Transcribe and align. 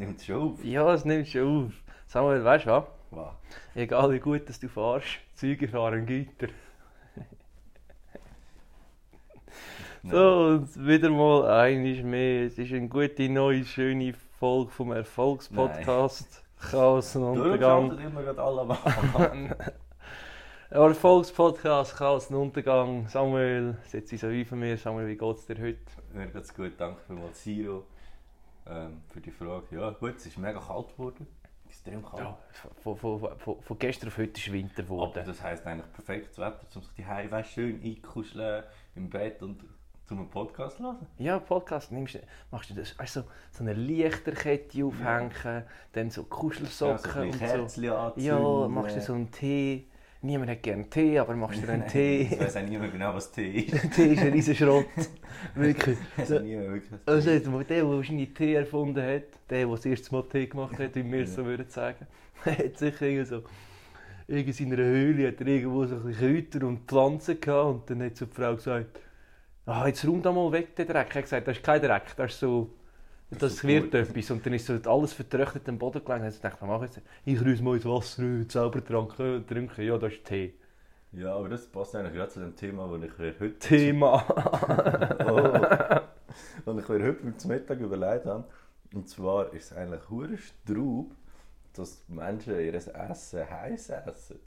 Nimmt 0.00 0.22
schon 0.22 0.36
auf. 0.36 0.64
Ja, 0.64 0.94
es 0.94 1.04
nimmt 1.04 1.28
schon 1.28 1.66
auf. 1.66 1.72
Samuel, 2.06 2.42
weißt 2.42 2.64
du 2.64 2.70
was? 2.70 2.84
Wow. 3.10 3.34
Egal 3.74 4.10
wie 4.12 4.18
gut 4.18 4.48
dass 4.48 4.58
du 4.58 4.66
fährst, 4.66 5.06
Züge 5.34 5.68
fahren 5.68 6.06
Güter. 6.06 6.48
So, 10.02 10.44
und 10.46 10.86
wieder 10.86 11.10
mal 11.10 11.46
einiges 11.46 12.02
mehr. 12.02 12.46
Es 12.46 12.56
ist 12.56 12.72
eine 12.72 12.88
gute, 12.88 13.28
neue, 13.28 13.66
schöne 13.66 14.14
Folge 14.38 14.70
vom 14.70 14.92
Erfolgspodcast. 14.92 16.42
Chaos 16.58 17.14
und 17.16 17.24
Untergang. 17.24 17.98
Immer 17.98 18.22
gerade 18.22 18.42
alle 18.42 18.78
Erfolgspodcast, 20.70 21.96
Chaos 21.96 22.28
und 22.28 22.36
Untergang. 22.36 23.06
Samuel, 23.08 23.76
setz 23.84 24.08
dich 24.08 24.20
so 24.20 24.28
ein 24.28 24.46
von 24.46 24.60
mir. 24.60 24.78
Samuel, 24.78 25.08
wie 25.08 25.18
geht's 25.18 25.44
dir 25.44 25.58
heute? 25.60 25.80
Mir 26.14 26.28
geht's 26.28 26.54
gut, 26.54 26.72
danke 26.78 27.02
vielmals 27.06 27.44
Siro 27.44 27.84
ähm, 28.70 29.02
für 29.08 29.20
die 29.20 29.30
Frage. 29.30 29.66
Ja 29.72 29.90
gut, 29.90 30.16
es 30.16 30.26
ist 30.26 30.38
mega 30.38 30.60
kalt 30.60 30.88
geworden. 30.92 31.26
Extrem 31.66 32.04
kalt. 32.04 32.22
Ja, 32.22 32.38
von, 32.82 32.96
von, 32.96 33.38
von, 33.38 33.62
von 33.62 33.78
gestern 33.78 34.08
auf 34.08 34.18
heute 34.18 34.40
ist 34.40 34.52
Winter 34.52 34.82
Aber 34.82 34.84
geworden. 34.84 35.22
das 35.24 35.42
heisst 35.42 35.66
eigentlich 35.66 35.92
perfektes 35.92 36.38
Wetter, 36.38 36.66
um 36.74 36.82
sich 36.82 36.92
die 36.94 37.06
Heim 37.06 37.44
schön 37.44 37.82
einkuscheln 37.82 38.64
im 38.94 39.08
Bett 39.08 39.42
und 39.42 39.64
zum 40.06 40.28
Podcast 40.28 40.78
zu 40.78 40.82
hören. 40.82 41.06
Ja, 41.18 41.38
Podcast 41.38 41.92
nimmst 41.92 42.18
machst 42.50 42.70
du 42.70 42.74
das, 42.74 42.98
weißt 42.98 43.14
so, 43.14 43.22
so 43.52 43.62
eine 43.62 43.74
Lichterkette 43.74 44.84
aufhängen, 44.84 45.64
dann 45.92 46.10
so 46.10 46.24
Kuschelsocken 46.24 47.12
ein 47.12 47.30
und 47.30 47.38
bisschen 47.38 47.68
so. 47.68 47.94
Anzünden. 47.96 48.24
Ja, 48.24 48.68
machst 48.68 48.96
du 48.96 49.00
so 49.00 49.12
einen 49.12 49.30
Tee. 49.30 49.86
Niemand 50.22 50.50
hat 50.50 50.62
gerne 50.62 50.88
Tee, 50.90 51.18
aber 51.18 51.34
machst 51.34 51.62
du 51.62 51.68
einen 51.72 51.86
Tee. 51.88 52.28
Ich 52.30 52.38
weiß 52.40 52.56
auch 52.58 52.62
niemand 52.62 52.92
genau, 52.92 53.14
was 53.14 53.32
Tee 53.32 53.60
ist. 53.60 53.92
Tee 53.94 54.12
ist 54.12 54.22
ein 54.22 54.32
riesen 54.32 54.54
Schrott. 54.54 54.86
Wirklich. 55.54 55.96
Ich 56.16 56.18
weiß 56.18 56.32
auch 56.32 56.42
niemand 56.42 56.68
wirklich, 56.72 57.00
Also, 57.06 57.30
ist. 57.30 57.46
der, 57.46 57.62
der 57.64 57.88
wahrscheinlich 57.88 58.34
Tee 58.34 58.54
erfunden 58.54 59.02
hat, 59.02 59.22
der, 59.48 59.66
der 59.66 59.66
das 59.66 59.86
erste 59.86 60.14
Mal 60.14 60.24
Tee 60.24 60.46
gemacht 60.46 60.78
hat, 60.78 60.94
wie 60.94 61.10
wir 61.10 61.22
es 61.22 61.34
so 61.34 61.44
würden 61.44 61.68
sagen, 61.68 62.06
hat 62.44 62.78
sicher 62.78 63.06
irgendwie 63.06 63.24
so, 63.24 63.42
in 64.28 64.52
seiner 64.52 64.76
Höhle 64.76 65.28
hat 65.28 65.40
er 65.40 65.46
irgendwo 65.46 65.86
so 65.86 65.96
ein 65.96 66.12
Kräuter 66.14 66.66
und 66.66 66.86
Pflanzen 66.86 67.40
gehabt 67.40 67.90
und 67.90 67.90
dann 67.90 68.06
hat 68.06 68.16
so 68.16 68.26
die 68.26 68.34
Frau 68.34 68.54
gesagt, 68.54 69.00
ah, 69.66 69.86
jetzt 69.86 70.06
räum 70.06 70.22
da 70.22 70.30
mal 70.32 70.52
weg 70.52 70.76
den 70.76 70.86
Dreck. 70.86 71.08
Er 71.10 71.14
hat 71.16 71.22
gesagt, 71.22 71.48
das 71.48 71.56
ist 71.56 71.64
kein 71.64 71.80
Dreck, 71.80 72.14
das 72.16 72.32
ist 72.32 72.40
so, 72.40 72.70
Das 73.30 73.38
das, 73.38 73.64
wird 73.64 73.92
gut. 73.92 73.94
etwas. 73.94 74.30
Und 74.30 74.44
dann 74.44 74.52
ist 74.54 74.66
so 74.66 74.74
alles 74.90 75.12
vertrocknet 75.12 75.68
am 75.68 75.78
Boden 75.78 76.04
gelegen. 76.04 76.24
Und 76.24 76.34
ich 76.34 76.40
dachte, 76.40 76.64
ich 76.64 76.82
jetzt? 76.82 77.00
Ich 77.24 77.40
rühre 77.40 77.62
mal 77.62 77.76
ins 77.76 77.84
Wasser 77.84 78.22
rein, 78.22 78.48
selber 78.48 78.80
und 79.36 79.46
trinken. 79.48 79.82
Ja, 79.84 79.98
das 79.98 80.12
ist 80.14 80.24
Tee. 80.24 80.54
Ja, 81.12 81.34
aber 81.34 81.48
das 81.48 81.66
passt 81.66 81.94
eigentlich 81.96 82.14
gerade 82.14 82.30
zu 82.30 82.40
dem 82.40 82.54
Thema, 82.54 82.86
das 82.98 83.10
ich 83.10 83.18
heute, 83.40 83.58
Thema. 83.58 84.24
oh, 86.66 86.70
ich 86.78 86.88
mir 86.88 87.02
heute 87.04 87.36
zum 87.36 87.50
Mittag 87.50 87.80
überlegt 87.80 88.26
habe. 88.26 88.44
Und 88.94 89.08
zwar 89.08 89.52
ist 89.52 89.72
es 89.72 89.76
eigentlich 89.76 90.08
hure 90.08 90.38
Straub, 90.38 91.14
dass 91.72 92.04
Menschen 92.08 92.58
ihr 92.60 92.74
Essen 92.74 93.50
heiß 93.50 93.90
essen. 93.90 94.38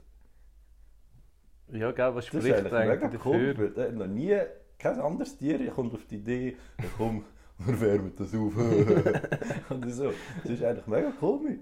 ja, 1.68 1.90
gell, 1.92 2.14
was 2.14 2.26
Das 2.30 2.44
ist 2.44 2.50
spricht 2.50 2.54
eigentlich 2.58 2.72
mega 2.84 3.06
eigentlich 3.06 3.24
cool. 3.24 3.54
dafür? 3.54 3.76
weil, 3.76 3.78
äh, 3.86 3.92
Noch 3.92 4.06
nie, 4.06 4.36
kein 4.78 5.00
anderes 5.00 5.36
Tier 5.36 5.70
kommt 5.70 5.94
auf 5.94 6.06
die 6.06 6.16
Idee, 6.16 6.56
komm, 6.96 7.24
wir 7.66 7.80
wärmen 7.80 8.12
das 8.16 8.34
auf. 8.34 8.52
Und 9.70 9.90
so. 9.90 10.12
Das 10.42 10.50
ist 10.52 10.62
eigentlich 10.64 10.86
mega 10.86 11.10
komisch. 11.12 11.60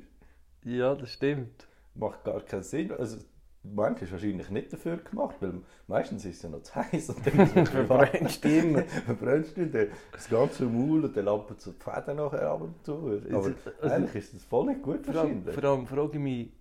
Ja, 0.65 0.95
das 0.95 1.11
stimmt. 1.11 1.67
Macht 1.95 2.25
gar 2.25 2.41
keinen 2.41 2.63
Sinn. 2.63 2.93
Also, 2.93 3.19
Mensch 3.65 4.03
ist 4.03 4.11
wahrscheinlich 4.11 4.51
nicht 4.51 4.73
dafür 4.73 4.97
gemacht, 4.97 5.37
weil 5.41 5.61
meistens 5.87 6.25
ist 6.25 6.37
es 6.39 6.43
ja 6.43 6.49
noch 6.49 6.63
zu 6.63 6.75
heiß 6.75 7.11
und 7.11 7.27
dann 7.27 7.41
es 7.63 7.69
Verbrennst 7.71 8.45
du 8.45 8.49
immer. 8.49 8.83
verbrennst 8.83 9.57
du 9.57 9.67
dann 9.69 9.89
das 10.11 10.29
ganze 10.29 10.65
Maul 10.65 11.05
und 11.05 11.17
dann 11.17 11.25
lampen 11.27 11.57
so 11.59 11.71
die 11.73 11.79
Fäden 11.81 12.17
nachher 12.17 12.51
ab 12.51 12.61
und 12.63 12.85
zu. 12.85 12.95
Aber 12.97 13.37
Also- 13.37 13.55
eigentlich 13.83 14.15
ist 14.17 14.35
das 14.35 14.45
voll 14.45 14.67
nicht 14.67 14.83
gut 14.83 15.07
Vor 15.07 15.15
allem, 15.15 15.45
vor 15.45 15.63
allem 15.65 15.87
frage 15.87 16.13
ich 16.15 16.19
mich, 16.19 16.53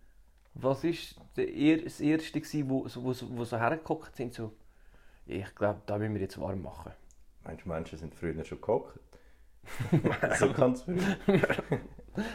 was 0.54 0.84
ist 0.84 1.16
er, 1.38 1.78
das 1.78 2.02
Erste, 2.02 2.40
gewesen, 2.40 2.70
wo, 2.70 2.88
so- 2.88 3.04
wo, 3.04 3.14
wo 3.38 3.44
so 3.46 3.58
hergeguckt 3.58 4.16
sind, 4.16 4.34
so, 4.36 4.52
ich 5.26 5.56
glaube, 5.56 5.82
da 5.88 5.98
müssen 5.98 6.14
wir 6.14 6.22
jetzt 6.22 6.40
warm 6.40 6.62
machen. 6.62 6.92
Manche 7.46 7.68
Menschen 7.68 7.98
sind 7.98 8.14
früher 8.14 8.44
schon 8.46 8.62
gehockt. 8.62 9.00
so 10.40 10.52
ganz 10.54 10.84
früh. 10.84 10.98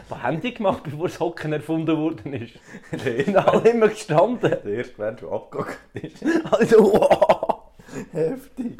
Was 0.09 0.23
haben 0.23 0.41
die 0.41 0.53
gemacht, 0.53 0.83
bevor 0.83 1.07
das 1.07 1.19
Hocken 1.19 1.53
erfunden 1.53 1.95
worden 1.97 2.33
ist? 2.33 2.59
Sind 3.03 3.35
alle 3.37 3.69
immer 3.69 3.89
gestanden. 3.89 4.39
der 4.49 4.63
erste 4.65 4.99
Mensch, 5.01 5.19
der 5.21 5.31
abgehockt 5.31 5.77
ist. 5.93 6.25
Also, 6.51 6.83
wow. 6.83 7.63
Heftig. 8.11 8.77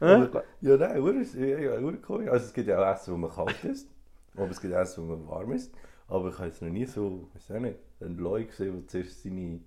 Ja, 0.00 0.76
nein, 0.76 1.00
ur 1.00 1.14
ist 1.16 1.34
ja, 1.34 1.46
ja, 1.58 1.78
ur 1.80 1.94
cool. 2.08 2.28
Also 2.28 2.46
es 2.46 2.52
gibt 2.54 2.68
ja 2.68 2.78
auch 2.82 2.94
Essen, 2.94 3.14
wo 3.14 3.18
man 3.18 3.30
kalt 3.30 3.64
isst, 3.64 3.88
aber 4.36 4.50
es 4.50 4.60
gibt 4.60 4.74
auch 4.74 4.80
Essen, 4.80 5.04
wo 5.08 5.12
man 5.16 5.28
warm 5.28 5.52
ist. 5.52 5.72
Aber 6.08 6.28
ich 6.28 6.36
habe 6.38 6.46
jetzt 6.48 6.62
noch 6.62 6.68
nie 6.70 6.86
so, 6.86 7.28
weiß 7.34 7.56
auch 7.56 7.60
nicht, 7.60 7.76
einen 8.00 8.16
Leu 8.18 8.44
gesehen, 8.44 8.72
der 8.80 8.86
zuerst 8.88 9.22
seine 9.22 9.60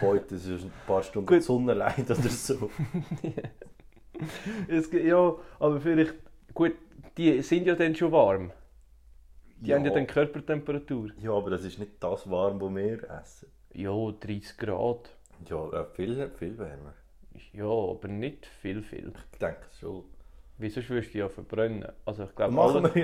Beute 0.00 0.36
so 0.38 0.52
ein 0.54 0.72
paar 0.86 1.02
Stunden 1.02 1.26
Gut. 1.26 1.38
die 1.38 1.42
Sonne 1.42 1.74
leidet 1.74 2.10
oder 2.10 2.28
so. 2.28 2.70
Es, 4.68 4.90
gibt- 4.90 5.04
ja, 5.04 5.34
aber 5.58 5.80
vielleicht, 5.80 6.14
gut, 6.54 6.72
die 7.16 7.42
sind 7.42 7.66
ja 7.66 7.74
dann 7.74 7.94
schon 7.94 8.12
warm. 8.12 8.52
Die 9.56 9.74
haben 9.74 9.84
ja 9.84 9.90
dann 9.92 10.06
Körpertemperatur. 10.06 11.10
ja, 11.18 11.32
aber 11.32 11.50
das 11.50 11.64
ist 11.64 11.78
nicht 11.78 11.92
das 12.00 12.28
warm, 12.30 12.60
was 12.60 12.74
wir 12.74 13.10
essen. 13.10 13.48
Ja, 13.74 13.92
30 14.20 14.56
Grad. 14.56 15.10
Ja, 15.48 15.70
äh, 15.72 15.84
viel, 15.94 16.30
viel 16.38 16.58
wärmer. 16.58 16.94
Ja, 17.52 17.64
aber 17.66 18.08
nicht 18.08 18.46
viel, 18.46 18.82
viel. 18.82 19.12
Ich 19.32 19.38
denke 19.38 19.60
schon. 19.78 20.04
Wie 20.58 20.68
sonst 20.68 20.90
würdest 20.90 21.14
du 21.14 21.18
ja 21.18 21.28
verbrennen. 21.28 21.86
Also 22.04 22.24
ich 22.24 22.34
glaube, 22.34 22.52
Machen 22.54 22.84
alle- 22.86 22.94
wir 22.94 23.02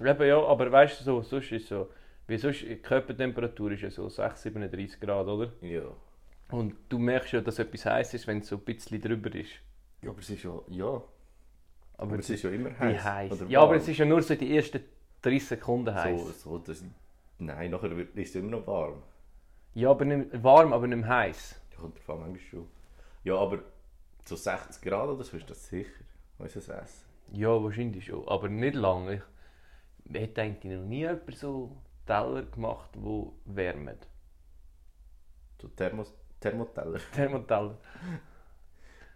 ja. 0.00 0.10
Eben 0.12 0.26
ja, 0.28 0.42
aber 0.44 0.70
weißt 0.70 1.00
du, 1.00 1.04
so, 1.04 1.22
sonst 1.22 1.52
ist 1.52 1.68
so, 1.68 1.88
wie 2.26 2.36
sonst, 2.38 2.62
die 2.62 2.76
Körpertemperatur 2.76 3.72
ist 3.72 3.82
ja 3.82 3.90
so 3.90 4.08
6, 4.08 4.42
37 4.42 5.00
Grad, 5.00 5.26
oder? 5.26 5.52
Ja. 5.60 5.82
Und 6.50 6.74
du 6.88 6.98
merkst 6.98 7.32
ja, 7.32 7.40
dass 7.40 7.58
etwas 7.58 7.84
heiß 7.86 8.14
ist, 8.14 8.26
wenn 8.26 8.38
es 8.38 8.48
so 8.48 8.56
ein 8.56 8.62
bisschen 8.62 9.00
drüber 9.00 9.34
ist. 9.34 9.50
Ja, 10.02 10.10
aber 10.10 10.20
es 10.20 10.30
ist 10.30 10.42
ja, 10.44 10.58
ja. 10.68 11.02
Aber, 11.98 12.18
es 12.18 12.28
ist 12.28 12.42
ja 12.42 12.50
immer 12.50 12.78
heiß. 12.78 13.04
heiß. 13.04 13.44
Ja, 13.48 13.62
aber 13.62 13.76
es 13.76 13.88
ist 13.88 13.96
ja 13.98 14.04
nur 14.04 14.22
so 14.22 14.34
die 14.34 14.54
ersten 14.56 14.80
30 15.22 15.48
Sekunden 15.48 15.94
heiß. 15.94 16.42
so, 16.42 16.50
so 16.50 16.58
das, 16.58 16.84
Nein, 17.38 17.70
nachher 17.70 17.92
ist 17.92 18.16
es 18.16 18.34
immer 18.36 18.50
noch 18.50 18.66
warm. 18.66 19.02
Ja, 19.74 19.90
aber 19.90 20.04
nicht, 20.04 20.42
warm, 20.42 20.72
aber 20.72 20.86
nicht 20.86 21.06
heiß. 21.06 21.60
Ja, 21.72 21.80
kommt 21.80 21.98
an, 22.08 22.20
manchmal 22.20 22.38
schon. 22.38 22.66
Ja, 23.24 23.36
aber 23.36 23.58
so 24.24 24.36
60 24.36 24.82
Grad 24.82 25.08
oder 25.08 25.22
so 25.22 25.36
ist 25.36 25.48
das 25.50 25.68
sicher. 25.68 26.04
Unser 26.38 26.82
Essen. 26.82 27.06
Ja, 27.32 27.62
wahrscheinlich 27.62 28.06
schon, 28.06 28.26
aber 28.28 28.48
nicht 28.48 28.74
lange. 28.74 29.22
Ich 30.04 30.14
hätte 30.14 30.42
eigentlich 30.42 30.78
noch 30.78 30.84
nie 30.84 31.00
jemand 31.00 31.36
so 31.36 31.76
Teller 32.06 32.42
gemacht, 32.42 32.90
die 32.94 33.26
wärmen. 33.46 33.98
So 35.60 35.68
Thermos 35.68 36.14
Thermoteller. 36.40 37.00
Thermoteller. 37.14 37.78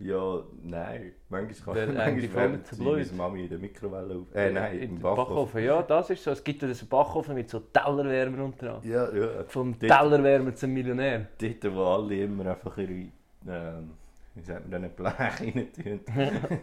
Ja, 0.00 0.42
nein. 0.62 1.12
Manchmal 1.28 1.74
Der 1.74 1.86
kann 1.88 1.96
wärmt 1.96 2.54
nicht 2.54 2.66
so 2.66 2.74
sie 2.76 2.82
blöd. 2.82 3.16
Mami 3.16 3.42
in 3.44 3.48
der 3.50 3.58
Mikrowelle 3.58 4.14
auf. 4.14 4.34
Äh, 4.34 4.50
nein, 4.50 4.76
In 4.78 4.82
im 4.82 4.88
den 4.96 5.02
Backofen. 5.02 5.62
Ja, 5.62 5.82
das 5.82 6.08
ist 6.10 6.24
so. 6.24 6.30
Es 6.30 6.42
gibt 6.42 6.62
ja 6.62 6.68
einen 6.68 6.88
Backofen 6.88 7.34
mit 7.34 7.50
so 7.50 7.60
Tellerwärmer 7.60 8.44
unter 8.44 8.80
Ja, 8.82 9.12
ja. 9.14 9.44
Vom 9.46 9.78
Dort- 9.78 9.90
Tellerwärmer 9.90 10.54
zum 10.54 10.72
Millionär. 10.72 11.26
Dort, 11.38 11.74
wo 11.74 11.84
alle 11.84 12.22
immer 12.24 12.46
einfach 12.46 12.78
ihre, 12.78 12.90
ähm, 13.46 13.90
wie 14.34 14.42
sagt 14.42 14.68
man, 14.70 14.82
denn, 14.82 14.90
Blech 14.92 15.18
rein 15.18 15.68
tun. 15.72 16.00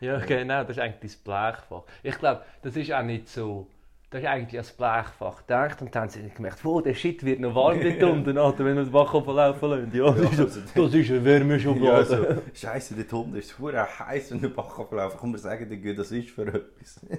Ja, 0.00 0.18
genau, 0.18 0.60
das 0.62 0.76
ist 0.76 0.78
eigentlich 0.78 1.12
das 1.14 1.16
Blechfach. 1.16 1.82
Ich 2.02 2.18
glaube, 2.18 2.42
das 2.60 2.76
ist 2.76 2.92
auch 2.92 3.02
nicht 3.02 3.28
so. 3.28 3.66
Das 4.08 4.22
ist 4.22 4.28
eigentlich 4.28 4.58
als 4.58 4.72
Blechfach 4.72 5.38
gedacht 5.38 5.82
und 5.82 5.92
dann 5.94 6.02
haben 6.02 6.10
sie 6.10 6.28
gemerkt, 6.28 6.64
oh, 6.64 6.80
der 6.80 6.94
Shit 6.94 7.24
wird 7.24 7.40
noch 7.40 7.54
warm 7.54 7.80
dort 7.80 8.02
unten, 8.12 8.38
Alter, 8.38 8.64
wenn 8.64 8.76
wir 8.76 8.84
den 8.84 8.92
Backofen 8.92 9.34
laufen 9.34 9.68
lassen. 9.68 9.90
Ja, 9.92 10.10
das, 10.12 10.32
ist, 10.32 10.40
also- 10.40 10.60
das 10.60 10.94
ist 10.94 11.10
eine 11.10 11.24
Wärmeschublade. 11.24 12.14
Ja, 12.28 12.34
so, 12.36 12.42
Scheiße, 12.54 12.94
dort 12.94 13.12
unten 13.12 13.36
ist 13.36 13.58
es 13.58 13.98
heiß, 13.98 14.30
wenn 14.30 14.40
der 14.42 14.48
Backofen 14.50 14.96
läuft. 14.96 15.16
Komm, 15.18 15.32
wir 15.32 15.38
sagen 15.38 15.96
das 15.96 16.10
ist 16.12 16.30
für 16.30 16.46
etwas. 16.46 17.00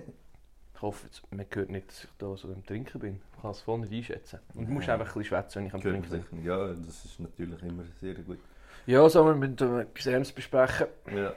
Ich 0.77 0.81
hoffe, 0.83 1.07
man 1.31 1.43
hört 1.51 1.71
nicht, 1.71 1.87
dass 1.89 2.03
ich 2.03 2.09
da 2.19 2.37
so 2.37 2.49
am 2.49 2.63
Trinken 2.63 2.99
bin. 2.99 3.19
Ich 3.35 3.41
kann 3.41 3.49
es 3.49 3.61
voll 3.61 3.79
nicht 3.79 3.91
einschätzen. 3.91 4.39
Und 4.53 4.67
du 4.67 4.73
musst 4.73 4.87
einfach 4.87 5.07
ein 5.07 5.13
bisschen 5.19 5.23
schwätzen, 5.23 5.55
wenn 5.55 5.65
ich 5.65 5.73
am 5.73 5.81
Gehört 5.81 6.05
Trinken 6.07 6.25
bin. 6.37 6.45
Ja, 6.45 6.67
das 6.67 7.03
ist 7.03 7.19
natürlich 7.19 7.63
immer 7.63 7.83
sehr 7.99 8.13
gut. 8.13 8.37
Ja, 8.85 9.09
so, 9.09 9.25
wir 9.25 9.33
müssen 9.33 9.57
äh, 9.59 9.81
etwas 9.81 10.05
Ernstes 10.05 10.35
besprechen. 10.35 10.85
Ja. 11.15 11.33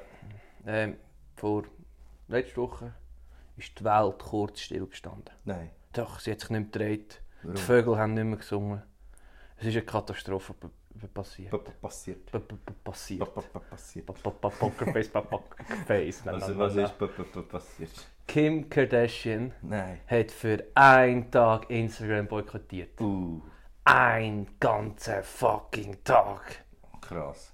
Ähm, 0.66 0.96
vor 1.36 1.62
letzter 2.28 2.58
Woche 2.58 2.92
ist 3.60 3.78
die 3.78 3.84
Welt 3.84 4.18
kurz 4.18 4.60
stillgestanden. 4.60 5.30
Nein. 5.44 5.70
Doch, 5.92 6.18
sie 6.20 6.30
hat 6.32 6.40
sich 6.40 6.50
nicht 6.50 6.60
mehr 6.60 6.86
gedreht. 6.88 7.22
Warum? 7.42 7.54
Die 7.56 7.62
Vögel 7.62 7.98
haben 7.98 8.14
nicht 8.14 8.24
mehr 8.24 8.36
gesungen. 8.36 8.82
Es 9.56 9.66
ist 9.66 9.74
eine 9.76 9.82
Katastrophe 9.84 10.54
passiert. 11.14 11.50
Pa- 11.50 11.58
pa- 11.58 11.72
Passiert. 11.82 12.24
Passiert. 12.84 13.20
Pa- 13.34 13.40
pa- 13.40 13.48
pa- 13.52 13.58
Passiert. 13.70 14.06
Pa- 14.06 14.12
pa- 14.12 14.30
pa- 14.30 14.48
Pokerface, 14.50 15.08
Pokerface. 15.08 16.26
Also, 16.26 16.58
was 16.58 16.76
ist 16.76 16.98
pa- 16.98 17.06
pa- 17.06 17.22
pa- 17.22 17.42
passiert? 17.42 17.90
Kim 18.26 18.68
Kardashian 18.68 19.52
Nein. 19.62 20.00
hat 20.06 20.30
für 20.30 20.64
einen 20.74 21.30
Tag 21.30 21.68
Instagram 21.70 22.28
boykottiert. 22.28 23.00
Uh, 23.00 23.42
Ein 23.84 24.46
ganzer 24.60 25.22
fucking 25.22 26.02
Tag. 26.04 26.64
krass. 27.00 27.52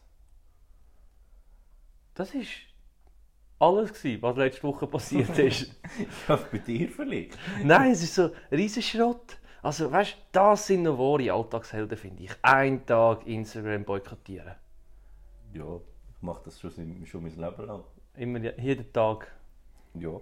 Das 2.14 2.34
ist 2.34 2.50
alles, 3.58 3.92
gewesen, 3.92 4.22
was 4.22 4.36
letzte 4.36 4.62
Woche 4.64 4.86
passiert 4.86 5.38
ist. 5.38 5.74
Ja, 6.28 6.36
bei 6.36 6.58
dir 6.58 6.88
vielleicht. 6.88 7.38
Nein, 7.62 7.92
es 7.92 8.02
ist 8.02 8.14
so 8.14 8.24
ein 8.24 8.32
riesen 8.50 8.82
Schrott. 8.82 9.38
Also, 9.62 9.90
weißt 9.90 10.12
du, 10.12 10.16
das 10.32 10.66
sind 10.66 10.82
noch 10.82 10.98
wahre 10.98 11.32
Alltagshelden, 11.32 11.96
finde 11.96 12.24
ich. 12.24 12.30
Einen 12.42 12.84
Tag 12.86 13.26
Instagram 13.26 13.84
boykottieren. 13.84 14.54
Ja, 15.54 15.80
ich 16.14 16.22
mache 16.22 16.42
das 16.44 16.60
schon, 16.60 16.70
schon 17.06 17.22
mein 17.22 17.36
Leben 17.36 17.66
lang. 17.66 17.84
Immer, 18.14 18.58
jeden 18.58 18.92
Tag. 18.92 19.32
Ja. 19.94 20.20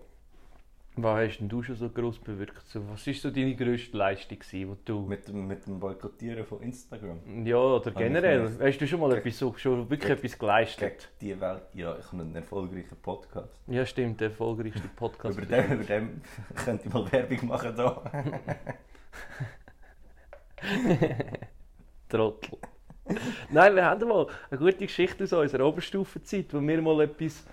Was 0.96 1.28
hast 1.28 1.38
denn 1.38 1.48
du 1.48 1.60
schon 1.60 1.74
so 1.74 1.88
gross 1.88 2.20
bewirkt? 2.20 2.68
So, 2.68 2.80
was 2.88 3.04
war 3.04 3.14
so 3.14 3.30
deine 3.30 3.56
grösste 3.56 3.96
Leistung, 3.96 4.38
wo 4.68 4.76
du... 4.84 5.00
Mit 5.00 5.26
dem, 5.26 5.44
mit 5.48 5.66
dem 5.66 5.80
Boykottieren 5.80 6.44
von 6.44 6.60
Instagram. 6.62 7.44
Ja, 7.44 7.56
oder 7.56 7.88
ich 7.88 7.96
generell. 7.96 8.48
Hast 8.60 8.78
du 8.80 8.86
schon 8.86 9.00
mal 9.00 9.12
etwas, 9.16 9.36
so, 9.36 9.52
schon 9.56 9.78
wirklich 9.90 10.00
gegen- 10.02 10.12
etwas 10.12 10.30
Gegen 10.32 10.38
geleistet? 10.38 11.08
die 11.20 11.40
Welt. 11.40 11.62
Ja, 11.72 11.98
ich 11.98 12.06
habe 12.12 12.22
einen 12.22 12.36
erfolgreichen 12.36 12.96
Podcast. 13.02 13.60
Ja, 13.66 13.84
stimmt, 13.84 14.20
der 14.20 14.28
erfolgreichste 14.28 14.86
Podcast. 14.94 15.36
Über 15.42 15.46
dem, 15.46 15.72
über 15.72 15.84
dem 15.88 16.20
könnte 16.64 16.86
ich 16.86 16.94
mal 16.94 17.10
Werbung 17.10 17.48
machen 17.48 17.74
da. 17.76 18.12
Trottel. 22.08 22.58
Nein, 23.50 23.74
wir 23.74 23.84
haben 23.84 24.08
mal 24.08 24.26
eine 24.50 24.58
gute 24.58 24.76
Geschichte 24.86 25.24
aus 25.24 25.32
unserer 25.32 25.66
Oberstufenzeit, 25.66 26.54
wo 26.54 26.60
wir 26.60 26.80
mal 26.80 27.00
etwas, 27.02 27.44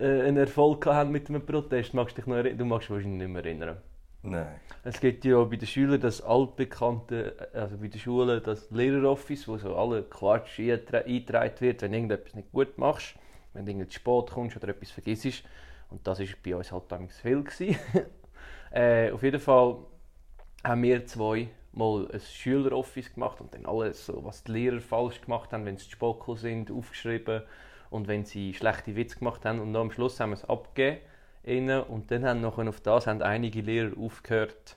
äh, 0.00 0.22
einen 0.22 0.38
Erfolg 0.38 0.86
hatten 0.86 1.12
mit 1.12 1.28
einem 1.28 1.44
Protest. 1.44 1.94
Magst 1.94 2.16
du 2.16 2.22
dich 2.22 2.26
noch? 2.26 2.42
Du 2.42 2.64
magst 2.64 2.88
dich 2.88 2.94
wahrscheinlich 2.94 3.18
nicht 3.18 3.28
mehr 3.28 3.44
erinnern. 3.44 3.76
Nein. 4.22 4.60
Es 4.84 5.00
gibt 5.00 5.24
ja 5.24 5.42
bei 5.44 5.56
den 5.56 5.66
Schülern 5.66 6.00
das 6.00 6.20
altbekannte, 6.20 7.50
also 7.54 7.78
bei 7.78 7.88
den 7.88 7.98
Schulen 7.98 8.42
das 8.42 8.70
Lehreroffice, 8.70 9.48
wo 9.48 9.56
so 9.56 9.76
alle 9.76 10.02
Quatsch 10.02 10.58
eingetragen 10.58 11.54
wird, 11.60 11.82
wenn 11.82 11.92
du 11.92 11.96
irgendetwas 11.96 12.34
nicht 12.34 12.52
gut 12.52 12.76
machst, 12.76 13.14
wenn 13.54 13.66
du 13.66 13.88
zu 13.88 13.94
spät 13.94 14.30
kommst 14.30 14.56
oder 14.56 14.68
etwas 14.68 14.90
vergisst. 14.90 15.44
Und 15.88 16.06
das 16.06 16.20
war 16.20 16.26
bei 16.44 16.56
uns 16.56 16.70
halt 16.70 16.84
damals 16.88 17.18
viel. 17.20 17.44
äh, 18.70 19.10
auf 19.10 19.22
jeden 19.22 19.40
Fall 19.40 19.78
haben 20.64 20.82
wir 20.82 21.06
zwei 21.06 21.48
mal 21.72 22.08
ein 22.12 22.20
Schüleroffice 22.20 23.14
gemacht 23.14 23.40
und 23.40 23.54
dann 23.54 23.64
alles, 23.64 24.06
so, 24.06 24.24
was 24.24 24.44
die 24.44 24.52
Lehrer 24.52 24.80
falsch 24.80 25.20
gemacht 25.20 25.52
haben, 25.52 25.64
wenn 25.64 25.78
sie 25.78 25.88
zu 25.88 25.92
spät 25.92 26.38
sind, 26.38 26.70
aufgeschrieben 26.70 27.42
und 27.90 28.08
wenn 28.08 28.24
sie 28.24 28.54
schlechte 28.54 28.96
Witze 28.96 29.18
gemacht 29.18 29.44
haben. 29.44 29.60
Und 29.60 29.72
dann 29.72 29.82
am 29.82 29.90
Schluss 29.90 30.18
haben 30.20 30.30
wir 30.30 30.34
es 30.34 30.44
abgegeben 30.44 31.00
und 31.88 32.10
dann 32.10 32.24
haben 32.24 32.40
nachher 32.40 32.68
auf 32.68 32.80
das 32.80 33.06
haben 33.06 33.22
einige 33.22 33.60
Lehrer 33.60 33.96
aufgehört, 33.98 34.76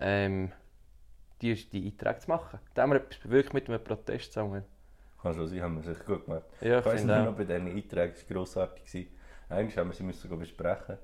ähm, 0.00 0.52
die, 1.42 1.54
die 1.54 1.86
Einträge 1.86 2.20
zu 2.20 2.28
machen. 2.30 2.58
Da 2.74 2.82
haben 2.82 2.92
wir 2.92 3.02
bewirkt 3.22 3.54
mit 3.54 3.68
einem 3.68 3.82
Protest 3.82 4.32
zusammen. 4.32 4.64
Kann 5.20 5.34
schon 5.34 5.48
sein, 5.48 5.62
haben 5.62 5.76
wir 5.76 5.94
sich 5.94 6.04
gut 6.04 6.24
gemacht. 6.24 6.44
Ja, 6.60 6.78
Ich 6.78 7.04
nur 7.04 7.16
auch. 7.16 7.24
noch 7.26 7.36
bei 7.36 7.44
diesen 7.44 7.66
Einträgen, 7.66 8.14
war 8.14 8.36
grossartig. 8.36 9.08
Eigentlich 9.48 9.76
haben 9.76 9.90
wir 9.90 9.94
sie 9.94 10.04
müssen 10.04 10.38
besprechen. 10.38 10.98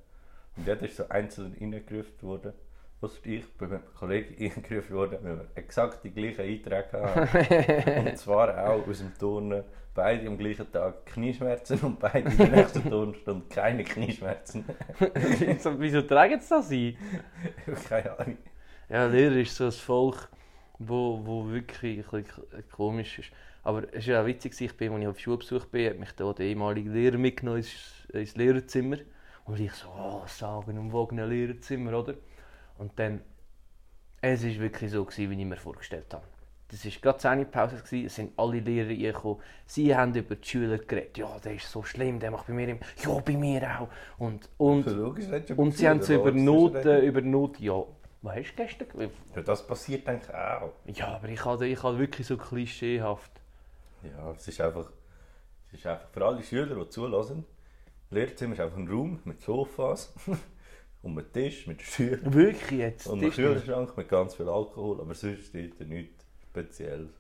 Und 0.56 0.66
jeder 0.66 0.82
ist 0.82 0.96
so 0.96 1.08
einzeln 1.08 1.54
reingerufen 1.60 2.22
worden. 2.22 2.52
Was 3.04 3.20
ich 3.22 3.44
bei 3.58 3.66
meinem 3.66 3.82
Kollegen 3.98 4.34
reingerufen 4.54 4.96
worden, 4.96 5.18
weil 5.20 5.36
wir 5.36 5.46
exakt 5.56 6.02
die 6.04 6.10
gleichen 6.10 6.40
Einträge 6.40 6.88
haben. 6.92 8.06
und 8.06 8.16
zwar 8.16 8.66
auch 8.66 8.88
aus 8.88 8.98
dem 9.00 9.12
Turnen. 9.18 9.62
Beide 9.94 10.26
am 10.26 10.38
gleichen 10.38 10.72
Tag 10.72 11.04
Knieschmerzen 11.04 11.78
und 11.80 12.00
beide 12.00 12.30
in 12.30 12.36
der 12.38 12.48
nächsten 12.48 12.82
Turnstunde 12.90 13.44
keine 13.50 13.84
Knieschmerzen. 13.84 14.64
Wieso- 15.78 16.00
tragen 16.00 16.40
sie 16.40 16.48
das 16.48 16.70
ein? 16.72 16.96
keine 17.90 18.18
Ahnung. 18.18 18.38
Ja, 18.88 19.04
Lehrer 19.04 19.36
ist 19.36 19.54
so 19.54 19.66
ein 19.66 19.72
Volk, 19.72 20.30
wo, 20.78 21.20
wo 21.24 21.46
wirklich 21.50 22.10
ein 22.10 22.22
bisschen 22.24 22.70
komisch 22.72 23.18
ist. 23.18 23.30
Aber 23.64 23.82
es 23.92 24.06
war 24.06 24.14
ja 24.14 24.22
auch 24.22 24.26
witzig, 24.26 24.58
ich 24.58 24.74
bin, 24.78 24.92
als 24.94 25.02
ich 25.02 25.08
auf 25.08 25.20
Schulbesuch 25.20 25.66
bin, 25.66 25.90
hat 25.90 25.98
mich 25.98 26.12
da 26.12 26.32
der 26.32 26.46
ehemalige 26.46 26.88
Lehrer 26.88 27.18
mitgenommen 27.18 27.58
ins, 27.58 28.06
ins 28.14 28.34
Lehrerzimmer. 28.34 28.96
Und 29.44 29.60
ich 29.60 29.72
so, 29.74 29.88
oh, 29.88 30.22
sagen 30.26 30.78
und 30.78 31.12
ein 31.18 31.28
Lehrerzimmer, 31.28 31.98
oder? 31.98 32.14
Und 32.78 32.98
dann, 32.98 33.20
es 34.20 34.42
war 34.44 34.50
wirklich 34.60 34.90
so, 34.90 35.04
gewesen, 35.04 35.30
wie 35.30 35.40
ich 35.40 35.46
mir 35.46 35.56
vorgestellt 35.56 36.12
habe. 36.12 36.24
Das 36.68 36.84
war 36.84 36.92
gerade 37.00 37.18
Zähnepause, 37.18 37.76
gewesen, 37.76 38.06
es 38.06 38.14
sind 38.16 38.32
alle 38.38 38.58
Lehrer 38.58 38.88
reingekommen. 38.88 39.40
Sie 39.66 39.94
haben 39.94 40.14
über 40.14 40.34
die 40.34 40.48
Schüler 40.48 40.78
geredet. 40.78 41.18
Ja, 41.18 41.38
der 41.38 41.54
ist 41.54 41.70
so 41.70 41.82
schlimm, 41.82 42.18
der 42.18 42.30
macht 42.30 42.46
bei 42.46 42.52
mir 42.54 42.68
immer, 42.68 42.80
ja, 43.04 43.18
bei 43.20 43.36
mir 43.36 43.80
auch. 43.80 43.88
Und, 44.18 44.48
und, 44.56 44.86
Logisch, 44.86 45.26
und 45.56 45.72
sie 45.72 45.88
haben 45.88 46.02
so 46.02 46.14
über? 46.14 46.32
Noten, 46.32 47.02
über 47.04 47.20
Noten, 47.20 47.62
ja, 47.62 47.82
was 48.22 48.36
hast 48.36 48.52
du 48.52 48.56
gestern 48.64 48.88
ge- 48.88 49.10
Ja, 49.36 49.42
das 49.42 49.66
passiert 49.66 50.06
denke 50.06 50.24
ich 50.26 50.34
auch. 50.34 50.72
Ja, 50.86 51.08
aber 51.16 51.28
ich 51.28 51.44
habe, 51.44 51.66
ich 51.68 51.82
habe 51.82 51.98
wirklich 51.98 52.26
so 52.26 52.36
klischeehaft. 52.38 53.30
Ja, 54.02 54.32
es 54.32 54.48
ist 54.48 54.60
einfach, 54.60 54.90
es 55.70 55.78
ist 55.80 55.86
einfach 55.86 56.08
für 56.08 56.24
alle 56.24 56.42
Schüler, 56.42 56.74
die 56.82 56.88
zulassen. 56.88 57.44
Lehrzimmer 58.10 58.54
ist 58.54 58.60
einfach 58.60 58.78
ein 58.78 58.88
Raum 58.88 59.20
mit 59.24 59.42
Sofas 59.42 60.12
und 61.06 61.18
einem 61.18 61.32
Tisch 61.32 61.66
mit 61.66 61.82
Stühlen 61.82 62.32
Wirklich 62.34 62.78
jetzt? 62.80 63.06
und 63.06 63.20
nicht- 63.20 63.36
Kühlschrank 63.36 63.96
mit 63.96 64.08
ganz 64.08 64.34
viel 64.34 64.48
Alkohol, 64.48 65.00
aber 65.00 65.14
sonst 65.14 65.46
steht 65.46 65.80
da 65.80 65.84
nichts 65.84 66.24
Spezielles. 66.42 67.10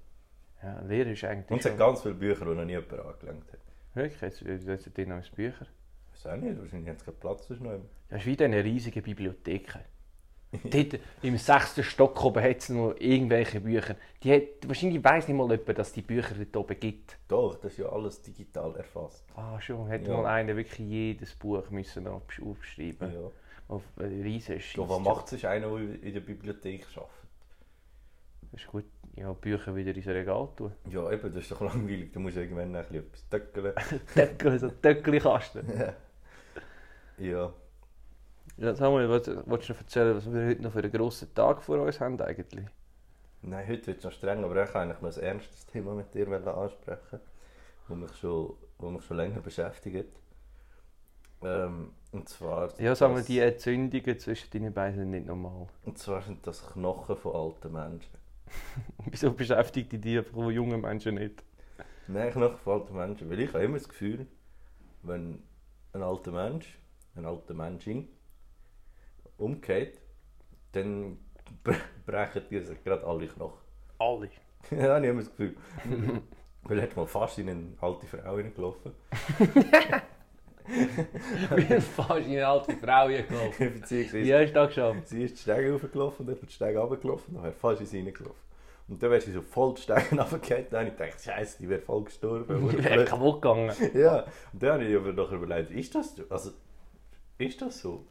Ja, 0.62 0.80
Lehrer 0.82 1.10
ist 1.10 1.24
eigentlich 1.24 1.50
Und 1.50 1.58
es 1.58 1.66
hat 1.70 1.76
ganz 1.78 2.02
viele 2.02 2.14
Bücher, 2.14 2.44
die 2.46 2.54
noch 2.54 2.64
nie 2.64 2.72
jemand 2.72 2.92
angelenkt 2.94 3.52
hat. 3.52 3.60
Wirklich, 3.94 4.20
jetzt, 4.20 4.40
jetzt 4.40 4.84
sind 4.84 4.96
denen 4.96 5.22
Bücher. 5.34 5.66
Ich 6.16 6.24
weiß 6.24 6.32
auch 6.32 6.36
nicht, 6.36 6.58
wahrscheinlich 6.58 6.88
haben 6.88 6.98
sie 6.98 7.04
keinen 7.04 7.20
Platz 7.20 7.46
sonst 7.46 7.60
noch. 7.60 7.80
Das 8.08 8.20
ist 8.20 8.26
wie 8.26 8.44
eine 8.44 8.64
riesige 8.64 9.02
Bibliothek. 9.02 9.74
Dort 10.64 11.00
im 11.22 11.36
sechsten 11.36 11.82
Stock 11.82 12.24
oben 12.24 12.42
hat 12.42 12.58
es 12.58 12.68
noch 12.68 12.94
irgendwelche 12.98 13.60
Bücher. 13.60 13.96
Die 14.22 14.32
hat, 14.32 14.42
wahrscheinlich 14.66 15.02
weiss 15.02 15.26
nicht 15.26 15.36
mal 15.36 15.50
jemand, 15.50 15.76
dass 15.78 15.92
die 15.92 16.02
Bücher 16.02 16.34
dort 16.36 16.56
oben 16.56 16.78
gibt. 16.78 17.18
Doch, 17.28 17.56
das 17.56 17.72
ist 17.72 17.78
ja 17.78 17.88
alles 17.88 18.22
digital 18.22 18.74
erfasst. 18.76 19.24
Ah, 19.34 19.60
schon. 19.60 19.88
Hätte 19.88 20.10
Ja. 20.10 20.16
mal 20.16 20.26
einer 20.26 20.56
wirklich 20.56 20.78
jedes 20.88 21.34
Buch 21.34 21.68
müssen 21.70 22.06
aufschreiben 22.06 23.12
Ja. 23.12 23.30
Auf 23.68 23.82
riesen 23.98 24.60
Ja, 24.74 24.88
was 24.88 25.00
macht 25.00 25.26
es, 25.26 25.32
ist 25.34 25.44
einer, 25.44 25.68
der 25.68 26.02
in 26.02 26.12
der 26.14 26.20
Bibliothek 26.20 26.86
arbeitet. 26.96 27.10
Das 28.52 28.62
ist 28.62 28.68
gut. 28.68 28.84
Ja, 29.16 29.32
Bücher 29.32 29.74
wieder 29.74 29.94
ins 29.94 30.06
Regal 30.06 30.48
tun. 30.56 30.72
Ja, 30.90 31.10
eben, 31.10 31.32
das 31.32 31.44
ist 31.44 31.52
doch 31.52 31.60
langweilig. 31.60 32.12
Du 32.12 32.20
musst 32.20 32.36
irgendwann 32.36 32.74
ein 32.74 32.82
bisschen 32.82 32.96
etwas 32.96 33.28
töckeln. 33.28 33.72
Töckeli, 34.14 34.58
so 34.58 34.70
Töckeli-Kasten. 34.70 35.66
ja. 37.18 37.52
Ja, 38.56 38.74
Samuel, 38.74 39.08
was, 39.08 39.26
willst 39.26 39.68
du 39.68 39.72
noch 39.72 39.80
erzählen, 39.80 40.16
was 40.16 40.32
wir 40.32 40.46
heute 40.46 40.62
noch 40.62 40.72
für 40.72 40.80
einen 40.80 40.92
grossen 40.92 41.34
Tag 41.34 41.62
vor 41.62 41.80
uns 41.80 42.00
haben 42.00 42.20
eigentlich? 42.20 42.66
Nein, 43.42 43.68
heute 43.68 43.86
wird 43.88 43.98
es 43.98 44.04
noch 44.04 44.12
streng, 44.12 44.42
aber 44.42 44.62
ich 44.62 44.74
wollte 44.74 44.78
eigentlich 44.78 45.00
noch 45.00 45.16
ein 45.16 45.22
ernstes 45.22 45.66
Thema 45.66 45.94
mit 45.94 46.14
dir 46.14 46.28
ansprechen, 46.28 47.20
das 47.88 47.96
mich 47.96 48.16
schon, 48.16 48.54
wo 48.78 48.90
mich 48.90 49.04
schon 49.04 49.16
länger 49.16 49.40
beschäftigt. 49.40 50.12
Ähm, 51.46 51.90
und, 52.12 52.28
zwar 52.28 52.78
Ja, 52.80 52.94
sagen 52.94 53.16
wir, 53.16 53.22
die 53.22 53.38
Entzündungen 53.40 54.18
zwischen 54.18 54.50
deinen 54.50 54.72
Beinen 54.72 54.96
sind 54.98 55.10
nicht 55.10 55.26
normal. 55.26 55.66
und 55.84 55.98
zwar 55.98 56.22
sind 56.22 56.46
das 56.46 56.64
Knochen 56.72 57.16
von 57.16 57.34
alten 57.34 57.72
Menschen. 57.72 58.10
Wieso 59.06 59.32
beschäftigt 59.32 59.92
die 59.92 59.98
die 59.98 60.22
von 60.22 60.50
jungen 60.50 60.80
Menschen 60.80 61.16
nicht? 61.16 61.42
Nein, 62.06 62.30
Knochen 62.32 62.58
von 62.58 62.80
alten 62.80 62.96
Menschen, 62.96 63.30
weil 63.30 63.40
ich 63.40 63.48
habe 63.52 63.64
immer 63.64 63.78
das 63.78 63.88
Gefühl, 63.88 64.26
wenn 65.02 65.42
ein 65.92 66.02
alter 66.02 66.32
Mensch, 66.32 66.78
eine 67.16 67.28
alte 67.28 67.54
Menschin 67.54 68.08
umgeht, 69.38 70.00
dann 70.72 71.18
bre- 71.64 71.76
brechen 72.06 72.42
die 72.50 72.60
sich 72.60 72.82
gerade 72.84 73.04
alle 73.06 73.26
Knochen. 73.26 73.58
Alle. 73.98 74.26
ja, 74.70 74.76
ich 74.78 74.82
habe 74.88 75.06
immer 75.06 75.20
das 75.20 75.30
Gefühl. 75.30 75.56
Weil 76.62 76.78
er 76.78 76.84
hat 76.84 76.96
mal 76.96 77.06
fast 77.06 77.38
in 77.38 77.48
eine 77.48 77.72
alte 77.80 78.06
Frau 78.06 78.36
hineingelaufen. 78.36 78.92
Ich 80.66 81.68
bin 81.68 81.80
fast 81.80 82.26
in 82.26 82.32
eine 82.32 82.46
alte 82.46 82.72
Frau 82.76 83.06
gelaufen. 83.08 83.56
Beziehungsweise 83.80 84.24
Wie 84.24 84.34
hast 84.34 84.48
du 84.50 84.54
das 84.54 84.68
geschafft? 84.68 85.08
sie 85.08 85.22
ist 85.24 85.36
die 85.36 85.42
Stege 85.42 85.74
hochgelaufen, 85.74 86.26
dann 86.26 86.36
die 86.40 86.52
Stege 86.52 86.78
runtergelaufen 86.78 87.36
und 87.36 87.42
dann 87.44 87.52
fast 87.52 87.80
in 87.80 87.86
sie 87.86 87.98
reingelaufen. 88.00 88.44
Und 88.88 89.02
dann 89.02 89.10
wäre 89.10 89.20
sie 89.20 89.32
so 89.32 89.42
voll 89.42 89.74
die 89.74 89.82
Stege 89.82 90.00
runtergefallen. 90.10 90.66
Dann 90.70 90.80
habe 90.80 90.88
ich 90.90 90.96
gedacht, 90.96 91.22
Scheiße, 91.22 91.58
die 91.58 91.68
wäre 91.68 91.80
voll 91.80 92.04
gestorben. 92.04 92.70
Ich 92.78 92.84
wäre 92.84 93.04
kaputt 93.04 93.42
gegangen. 93.42 93.72
ja, 93.94 94.24
und 94.52 94.62
dann 94.62 94.72
habe 94.72 94.84
ich 94.84 94.96
aber 94.96 95.12
noch 95.12 95.30
überlegt, 95.32 95.70
ist 95.70 95.94
das, 95.94 96.14
also, 96.30 96.50
ist 97.38 97.60
das 97.60 97.80
so? 97.80 98.06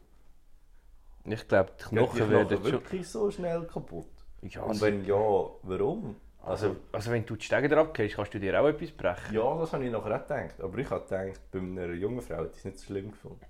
Ich 1.24 1.48
glaube, 1.48 1.70
die 1.78 1.82
die 1.82 1.88
Knochen 1.96 2.30
werden 2.30 2.58
schon... 2.58 2.72
wirklich 2.72 3.08
so 3.08 3.30
schnell 3.30 3.64
kaputt? 3.64 4.06
Ja, 4.42 4.62
Und 4.62 4.80
wenn 4.80 5.04
ja, 5.06 5.14
warum? 5.14 6.16
Also, 6.46 6.76
also 6.92 7.10
wenn 7.10 7.24
du 7.24 7.36
die 7.36 7.44
Stege 7.44 7.68
drauf 7.68 7.92
gehst, 7.92 8.16
kannst 8.16 8.34
du 8.34 8.38
dir 8.38 8.60
auch 8.60 8.66
etwas 8.66 8.90
brechen. 8.90 9.34
Ja, 9.34 9.58
das 9.58 9.72
habe 9.72 9.84
ich 9.84 9.92
nachher 9.92 10.16
auch 10.16 10.22
gedacht. 10.22 10.60
Aber 10.60 10.78
ich 10.78 10.90
habe 10.90 11.04
gedacht, 11.04 11.40
bei 11.50 11.58
einer 11.58 11.92
jungen 11.92 12.20
Frau 12.20 12.36
hätte 12.36 12.50
ich 12.52 12.58
es 12.58 12.64
nicht 12.64 12.78
so 12.78 12.86
schlimm 12.86 13.10
gefunden. 13.10 13.46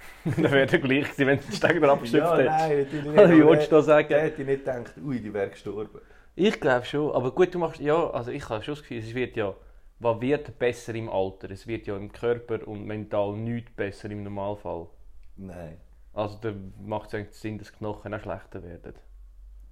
Dann 0.24 0.50
wäre 0.50 0.60
er 0.60 0.78
gleich 0.78 1.04
gewesen, 1.04 1.26
wenn 1.26 1.38
du 1.38 1.44
die 1.50 1.56
Stege 1.56 1.80
drauf 1.80 2.00
geschöpft 2.00 2.24
ja, 2.26 2.36
hättest. 2.36 2.58
nein, 2.58 2.78
natürlich 2.78 3.04
nicht. 3.04 3.16
Wie 3.16 3.42
aber 3.42 3.50
willst 3.50 3.72
du 3.72 3.76
das 3.76 3.86
sagen? 3.86 4.08
Der 4.08 4.22
hätte 4.22 4.42
ich 4.42 4.48
nicht 4.48 4.64
gedacht, 4.64 4.94
ui, 5.04 5.20
die 5.20 5.34
wäre 5.34 5.50
gestorben. 5.50 6.00
Ich 6.36 6.60
glaube 6.60 6.86
schon, 6.86 7.12
aber 7.12 7.32
gut, 7.32 7.54
du 7.54 7.58
machst, 7.58 7.80
ja, 7.80 8.10
also 8.10 8.30
ich 8.30 8.48
habe 8.48 8.62
schon 8.62 8.74
das 8.74 8.82
Gefühl, 8.82 8.98
es 8.98 9.14
wird 9.14 9.36
ja, 9.36 9.54
was 9.98 10.20
wird 10.20 10.58
besser 10.58 10.94
im 10.94 11.10
Alter? 11.10 11.50
Es 11.50 11.66
wird 11.66 11.86
ja 11.86 11.96
im 11.96 12.10
Körper 12.10 12.66
und 12.66 12.86
mental 12.86 13.36
nichts 13.36 13.72
besser 13.72 14.10
im 14.10 14.22
Normalfall. 14.22 14.86
Nein. 15.36 15.78
Also 16.14 16.38
da 16.40 16.52
macht 16.82 17.08
es 17.08 17.14
eigentlich 17.14 17.36
Sinn, 17.36 17.58
dass 17.58 17.70
die 17.70 17.78
Knochen 17.78 18.14
auch 18.14 18.20
schlechter 18.20 18.62
werden. 18.62 18.94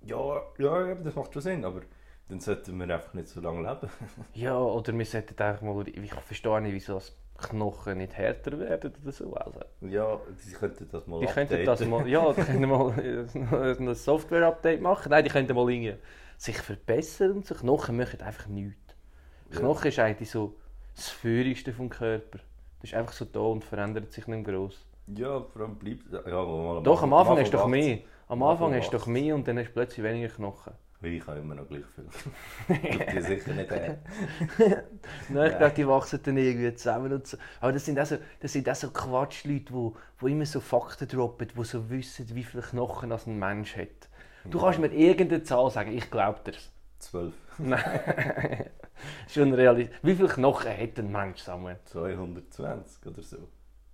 Ja, 0.02 0.42
ja, 0.58 0.94
das 0.94 1.14
macht 1.14 1.32
schon 1.32 1.42
Sinn, 1.42 1.64
aber 1.64 1.80
dann 2.28 2.40
sollten 2.40 2.78
wir 2.78 2.94
einfach 2.94 3.14
nicht 3.14 3.28
so 3.28 3.40
lange 3.40 3.62
leben. 3.62 3.90
Ja, 4.34 4.58
oder 4.58 4.96
wir 4.96 5.04
sollten 5.04 5.42
einfach 5.42 5.62
mal, 5.62 5.88
ich 5.88 6.12
verstehe 6.14 6.60
nicht, 6.60 6.74
wieso 6.74 6.94
das 6.94 7.16
Knochen 7.38 7.98
nicht 7.98 8.16
härter 8.16 8.58
werden 8.58 8.92
oder 9.02 9.12
so. 9.12 9.32
Also, 9.34 9.60
Ja, 9.80 10.18
sie 10.36 10.52
könnten 10.52 10.88
das 10.90 11.06
mal 11.06 11.20
die 11.20 11.26
könnten 11.26 11.64
das 11.64 11.80
updaten. 11.80 11.90
mal, 11.90 12.08
ja, 12.08 12.32
die 12.32 12.42
könnten 12.42 12.68
mal 12.68 13.76
ein 13.80 13.94
Software-Update 13.94 14.82
machen. 14.82 15.10
Nein, 15.10 15.24
die 15.24 15.30
könnten 15.30 15.54
mal 15.54 15.70
irgendwie 15.70 15.94
sich 16.36 16.58
verbessern 16.58 17.32
und 17.32 17.46
so. 17.46 17.54
Knochen 17.54 17.96
machen 17.96 18.20
einfach 18.20 18.48
nichts. 18.48 18.94
Ja. 19.52 19.60
Knochen 19.60 19.88
ist 19.88 19.98
eigentlich 19.98 20.30
so 20.30 20.56
das 20.96 21.08
Führigste 21.08 21.72
vom 21.72 21.88
Körper. 21.88 22.38
Das 22.80 22.90
ist 22.90 22.94
einfach 22.94 23.12
so 23.12 23.24
da 23.24 23.40
und 23.40 23.64
verändert 23.64 24.12
sich 24.12 24.26
nicht 24.26 24.44
groß. 24.44 24.84
Ja, 25.16 25.40
vor 25.40 25.62
allem 25.62 25.76
bleibt... 25.76 26.12
Ja, 26.12 26.44
mal, 26.44 26.82
Doch, 26.82 27.02
am 27.02 27.12
Anfang 27.14 27.38
hast 27.38 27.52
du 27.52 27.56
doch 27.56 27.66
mehr. 27.66 28.00
Am 28.28 28.42
Anfang 28.42 28.74
hast 28.74 28.90
du 28.92 28.98
doch 28.98 29.06
mehr 29.06 29.34
und 29.34 29.46
dann 29.48 29.58
hast 29.58 29.68
du 29.68 29.72
plötzlich 29.72 30.04
weniger 30.04 30.28
Knochen. 30.28 30.72
Ich 31.00 31.26
habe 31.28 31.38
immer 31.38 31.54
noch 31.54 31.68
gleich 31.68 31.84
viel. 31.94 32.06
Tut 32.98 33.12
dir 33.12 33.22
sicher 33.22 33.52
nicht 33.52 33.70
her. 33.70 33.98
Nein, 35.28 35.52
ich 35.52 35.58
glaube, 35.58 35.74
die 35.76 35.86
wachsen 35.86 36.20
dann 36.24 36.36
irgendwie 36.36 36.74
zusammen 36.74 37.12
und 37.12 37.26
so. 37.26 37.36
Aber 37.60 37.72
das 37.72 37.84
sind 37.84 38.00
auch 38.00 38.06
so, 38.06 38.18
das 38.40 38.52
sind 38.52 38.68
auch 38.68 38.74
so 38.74 38.90
Quatschleute, 38.90 39.72
die, 39.72 39.90
die 40.20 40.32
immer 40.32 40.46
so 40.46 40.58
Fakten 40.58 41.06
droppen, 41.06 41.48
die 41.56 41.64
so 41.64 41.88
wissen, 41.88 42.26
wie 42.34 42.42
viele 42.42 42.64
Knochen 42.64 43.12
als 43.12 43.26
ein 43.26 43.38
Mensch 43.38 43.76
hat. 43.76 44.08
Du 44.50 44.58
kannst 44.60 44.80
mir 44.80 44.88
irgendeine 44.88 45.42
Zahl 45.42 45.70
sagen, 45.70 45.96
ich 45.96 46.10
glaube 46.10 46.40
dir's. 46.44 46.72
Zwölf. 46.98 47.34
Nein. 47.58 48.70
Schon 49.28 49.54
realistisch. 49.54 49.96
Wie 50.02 50.16
viele 50.16 50.28
Knochen 50.28 50.76
hat 50.76 50.98
ein 50.98 51.12
Mensch, 51.12 51.42
Samuel? 51.42 51.78
220 51.84 53.06
oder 53.06 53.22
so. 53.22 53.48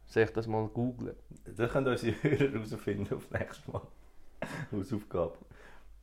Soll 0.07 0.23
ich 0.23 0.31
das 0.31 0.47
mal 0.47 0.67
googlen? 0.69 1.15
Das 1.45 1.71
können 1.71 1.89
unsere 1.89 2.15
Hörer 2.23 2.53
herausfinden 2.53 3.15
auf 3.15 3.31
nächstes 3.31 3.67
Mal. 3.69 3.83
Hausaufgabe. 4.73 5.37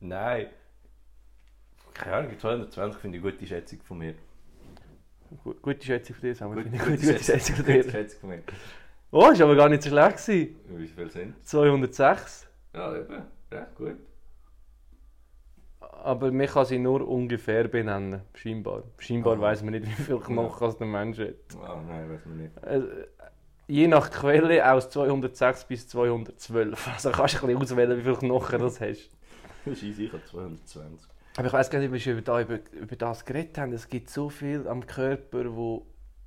Nein. 0.00 0.48
Keine 1.94 2.16
Ahnung, 2.16 2.38
220 2.38 3.00
finde 3.00 3.18
ich 3.18 3.24
eine 3.24 3.32
gute 3.32 3.46
Schätzung 3.46 3.80
von 3.82 3.98
mir. 3.98 4.14
Gu- 5.44 5.54
Gute 5.62 5.84
Schätzung 5.86 6.16
von 6.16 6.22
dir, 6.28 6.34
Samuel. 6.34 6.64
Gute, 6.64 6.78
Gute, 6.78 6.96
gute 7.06 7.24
Schätzung 7.24 7.56
von 7.56 7.64
Gute 7.66 7.82
dir. 7.82 7.90
Schätzung 7.90 8.20
von 8.20 8.30
mir. 8.30 8.42
Oh, 9.10 9.28
ist 9.30 9.40
aber 9.42 9.54
gar 9.56 9.68
nicht 9.68 9.82
so 9.82 9.90
schlecht 9.90 10.16
gewesen. 10.26 10.56
Wie 10.68 10.86
viel 10.86 11.10
sind 11.10 11.46
206. 11.46 12.46
Ja, 12.74 12.96
eben. 12.96 13.22
Recht 13.50 13.74
gut. 13.76 13.96
Aber 15.80 16.32
man 16.32 16.46
kann 16.46 16.64
sie 16.64 16.78
nur 16.78 17.06
ungefähr 17.06 17.68
benennen, 17.68 18.22
scheinbar. 18.34 18.82
Scheinbar 18.98 19.36
Ah. 19.36 19.40
weiss 19.40 19.62
man 19.62 19.72
nicht, 19.72 19.86
wie 19.86 20.02
viele 20.02 20.18
Knochen 20.18 20.66
als 20.66 20.76
der 20.76 20.86
Mensch 20.86 21.18
hat. 21.18 21.34
Ah, 21.62 21.80
nein, 21.86 22.10
weiß 22.10 22.26
man 22.26 22.38
nicht. 22.38 22.56
Äh, 22.64 22.80
je 23.68 23.86
nach 23.86 24.10
Quelle 24.10 24.72
aus 24.72 24.90
206 24.90 25.64
bis 25.66 25.86
212. 25.88 26.88
Also 26.88 27.10
kannst 27.10 27.34
du 27.34 27.38
ein 27.46 27.46
bisschen 27.58 27.62
auswählen, 27.62 27.98
wie 27.98 28.02
viele 28.02 28.16
Knochen 28.16 28.58
du 28.58 28.64
hast. 28.66 28.80
Easy, 29.66 30.06
ich 30.06 30.12
habe 30.12 30.24
220. 30.24 31.08
Aber 31.36 31.46
ich 31.46 31.52
weiß 31.52 31.70
gar 31.70 31.78
nicht, 31.78 31.88
ob 31.88 31.94
wir 32.04 32.12
über, 32.12 32.22
da, 32.22 32.40
über, 32.40 32.58
über 32.72 32.96
das 32.96 33.24
geredet 33.24 33.56
haben. 33.58 33.72
Es 33.72 33.88
gibt 33.88 34.10
so 34.10 34.28
viel 34.28 34.68
am 34.68 34.84
Körper, 34.86 35.56
wo 35.56 35.86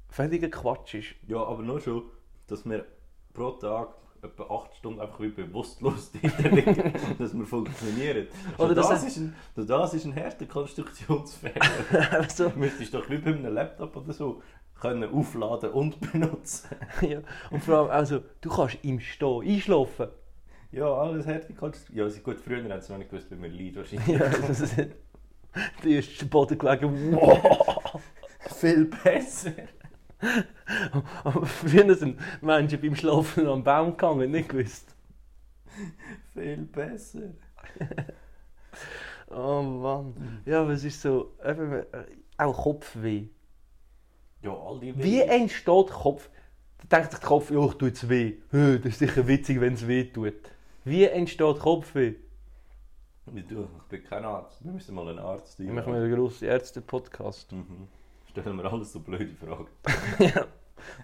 völliger 0.10 0.50
Quatsch 0.50 0.96
ist. 0.96 1.16
Ja, 1.28 1.44
aber 1.44 1.62
nur 1.62 1.80
schon, 1.80 2.04
dass 2.48 2.66
wir 2.66 2.86
pro 3.34 3.52
Tag 3.52 3.90
etwa 4.24 4.44
8 4.64 4.76
Stunden 4.78 5.00
einfach 5.02 5.20
wie 5.20 5.28
bewusstlos 5.30 6.12
liegen, 6.22 6.94
dass 7.20 7.38
wir 7.38 7.46
funktionieren. 7.46 8.28
Oder 8.58 8.74
das, 8.74 8.90
er- 8.90 9.08
ist 9.08 9.18
ein, 9.18 9.36
das 9.56 9.94
ist 9.94 10.06
ein 10.06 10.16
harter 10.16 10.48
Konstruktionsfehler. 10.48 11.62
also, 12.12 12.50
Du 12.50 12.58
müsstest 12.58 12.94
doch 12.96 13.08
wie 13.10 13.18
bei 13.20 13.32
einem 13.34 13.54
Laptop 13.54 13.96
oder 13.98 14.14
so 14.14 14.42
können 14.82 15.10
aufladen 15.14 15.70
und 15.72 16.00
benutzen. 16.12 16.70
ja. 17.02 17.20
Und 17.52 17.64
vor 17.64 17.78
allem, 17.78 17.90
also, 17.92 18.22
du 18.42 18.50
kannst 18.50 18.80
im 18.82 19.00
Stehen 19.00 19.42
einschlafen. 19.48 20.08
Ja, 20.76 20.94
alles 20.94 21.26
harte 21.26 21.54
Konstruktion. 21.54 22.06
Ja, 22.06 22.10
sie 22.10 22.20
gut, 22.20 22.38
früher 22.38 22.62
haben 22.62 22.82
sie 22.82 22.92
noch 22.92 23.00
nicht 23.00 23.10
gewusst, 23.10 23.32
wie 23.32 23.36
man 23.36 23.50
liegt 23.50 23.78
wahrscheinlich. 23.78 24.08
Ja, 24.08 24.28
das 24.28 24.60
ist, 24.60 24.76
die 25.84 25.96
ist 25.96 26.20
zu 26.20 26.28
Boden 26.28 26.58
gelegen. 26.58 27.14
Wow. 27.14 28.02
Viel 28.60 28.84
besser. 28.86 29.54
Aber 31.24 31.46
früher 31.46 31.96
sind 31.96 32.20
Menschen 32.42 32.82
beim 32.82 32.94
Schlafen 32.94 33.48
am 33.48 33.64
Baum 33.64 33.92
gegangen, 33.92 34.32
nicht 34.32 34.50
gewusst. 34.50 34.94
Viel 36.34 36.64
besser. 36.64 37.22
Oh 39.28 39.64
Mann. 39.64 40.42
Ja, 40.46 40.62
aber 40.62 40.74
es 40.74 40.84
ist 40.84 41.02
so, 41.02 41.36
eben, 41.44 41.74
äh, 41.74 41.86
auch 42.38 42.56
Kopfweh. 42.56 43.30
Ja, 44.44 44.52
all 44.52 44.80
die 44.80 44.96
Wie 44.96 45.20
entsteht 45.20 45.88
Kopf? 45.90 46.30
Da 46.88 46.98
denkt 46.98 47.12
sich 47.12 47.20
der 47.20 47.28
Kopf, 47.28 47.50
ja, 47.50 47.66
ich 47.66 47.74
tue 47.74 47.90
es 47.90 48.08
weh. 48.08 48.38
Das 48.52 48.86
ist 48.86 49.00
sicher 49.00 49.28
witzig, 49.28 49.60
wenn 49.60 49.74
es 49.74 49.88
weh 49.88 50.04
tut. 50.06 50.55
Wie 50.86 51.04
entsteht 51.06 51.60
Kopfweh? 51.60 52.14
Du, 53.26 53.68
ich 53.78 53.84
bin 53.90 54.04
kein 54.04 54.24
Arzt. 54.24 54.64
Wir 54.64 54.72
müssen 54.72 54.94
mal 54.94 55.08
einen 55.10 55.18
Arzt 55.18 55.60
Ich 55.60 55.68
mache 55.68 55.90
mir 55.90 55.98
einen 55.98 56.14
grossen 56.14 56.48
Ärzte-Podcast. 56.48 57.52
Mhm. 57.52 57.88
Stellen 58.30 58.56
wir 58.58 58.72
alles 58.72 58.94
so 58.94 59.00
blöde 59.00 59.34
Fragen. 59.36 59.68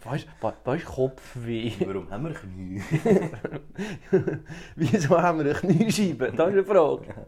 Weißt 0.03 0.27
du, 0.39 0.53
weißt, 0.63 0.85
Kopfweh? 0.85 1.71
Warum 1.87 2.11
haben 2.11 2.25
wir 2.25 2.33
Knie? 2.35 2.83
Wieso 4.75 5.19
haben 5.19 5.39
wir 5.39 5.45
eine 5.45 5.53
Kniescheibe? 5.55 6.31
Das 6.31 6.49
ist 6.49 6.53
eine 6.53 6.63
Frage. 6.63 7.27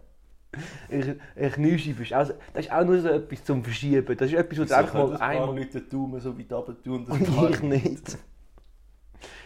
Eine 1.35 1.49
Kniescheibe 1.49 2.03
ist 2.03 2.13
auch, 2.13 2.25
so- 2.27 2.33
das 2.53 2.65
ist 2.65 2.71
auch 2.71 2.85
nur 2.85 2.99
so 3.01 3.07
etwas 3.07 3.43
zum 3.43 3.63
Verschieben. 3.63 4.15
Das 4.15 4.27
ist 4.31 4.37
etwas, 4.37 4.59
was 4.59 4.67
du 4.69 4.77
einfach 4.77 4.93
mal 4.93 5.17
einmal... 5.17 5.55
Leute 5.57 5.81
den 5.81 5.89
Daumen 5.89 6.19
so 6.19 6.37
weit 6.37 6.53
runter 6.53 6.83
tun 6.83 7.05
Und 7.05 7.49
ich 7.49 7.61
nicht. 7.63 8.17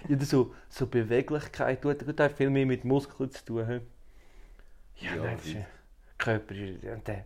Ja, 0.08 0.16
das 0.16 0.30
so, 0.30 0.54
so 0.70 0.88
Beweglichkeit 0.88 1.82
tut, 1.82 2.20
auch 2.22 2.32
viel 2.32 2.50
mehr 2.50 2.66
mit 2.66 2.86
Muskeln 2.86 3.32
zu 3.32 3.46
tun. 3.46 3.82
Ja, 4.96 5.16
Ja, 5.16 5.32
das 5.32 5.46
ist, 5.46 5.56
der 5.56 5.66
Körper 6.18 6.56
ist... 6.56 6.84
Der, 6.84 7.26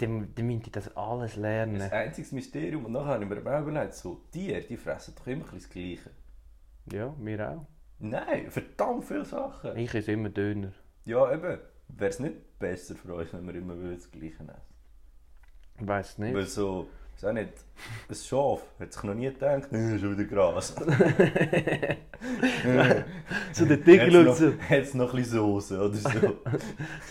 der, 0.00 0.08
der 0.08 0.44
müsste 0.44 0.70
das 0.70 0.96
alles 0.96 1.36
lernen. 1.36 1.78
Das 1.78 1.92
einzige 1.92 2.34
Mysterium, 2.34 2.86
und 2.86 2.92
nachher 2.92 3.14
habe 3.14 3.24
ich 3.24 3.30
mir 3.30 3.56
auch 3.56 3.62
überlegt, 3.62 3.94
so, 3.94 4.22
Tiere, 4.32 4.62
die 4.62 4.76
fressen 4.76 5.14
doch 5.14 5.26
immer 5.26 5.44
das 5.52 5.68
Gleiche. 5.68 6.10
Ja, 6.90 7.14
wir 7.18 7.50
auch. 7.50 7.66
Nein, 8.00 8.50
verdammt 8.50 9.04
viele 9.04 9.24
Sachen. 9.24 9.76
Ich 9.76 9.94
esse 9.94 10.12
immer 10.12 10.30
Döner. 10.30 10.72
Ja, 11.04 11.32
eben. 11.32 11.58
Wäre 11.88 12.10
es 12.10 12.18
nicht 12.18 12.58
besser 12.58 12.94
für 12.96 13.14
uns, 13.14 13.32
wenn 13.32 13.46
wir 13.46 13.54
immer 13.54 13.76
das 13.76 14.10
Gleiche 14.10 14.34
essen? 14.34 14.50
Ich 15.80 15.86
weiß 15.86 16.08
es 16.10 16.18
nicht. 16.18 16.34
Weil 16.34 16.46
so, 16.46 16.88
ist 17.22 17.28
auch 17.28 17.32
nicht, 17.32 17.52
ein 18.08 18.14
Schaf 18.14 18.60
hat 18.80 18.92
sich 18.92 19.02
noch 19.04 19.14
nie 19.14 19.26
gedacht, 19.26 19.72
«Äh, 19.72 19.98
schon 19.98 20.18
wieder 20.18 20.24
Gras. 20.24 20.74
So 23.52 23.64
der 23.66 23.78
Hat's 23.78 24.12
schaut 24.12 24.24
noch, 24.24 24.94
noch 24.94 25.10
ein 25.14 25.16
bisschen 25.16 25.38
Soße 25.38 25.78
oder 25.80 25.94
so. 25.94 26.10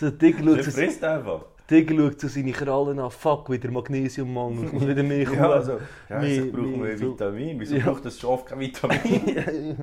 so, 0.00 0.10
der 0.10 0.62
so, 0.64 0.70
frisst 0.70 1.04
einfach. 1.04 1.44
Tiger 1.68 1.94
schaut 1.94 2.20
so 2.20 2.28
seine 2.28 2.52
Krallen 2.52 2.98
an. 2.98 3.10
Fuck, 3.10 3.50
wieder 3.50 3.70
Magnesiummangel. 3.70 4.68
Muss 4.72 4.86
wieder 4.86 5.02
mehr 5.02 5.30
Ja, 5.30 5.50
also, 5.50 5.78
ja, 6.08 6.18
Mehr- 6.18 6.44
ich 6.46 6.52
brauche 6.52 6.66
mehr 6.66 6.98
Vitamin. 6.98 7.60
Wieso 7.60 7.76
Ja. 7.76 7.84
braucht 7.84 8.04
das 8.06 8.18
Schaf 8.18 8.44
kein 8.44 8.58
Vitamin? 8.60 9.76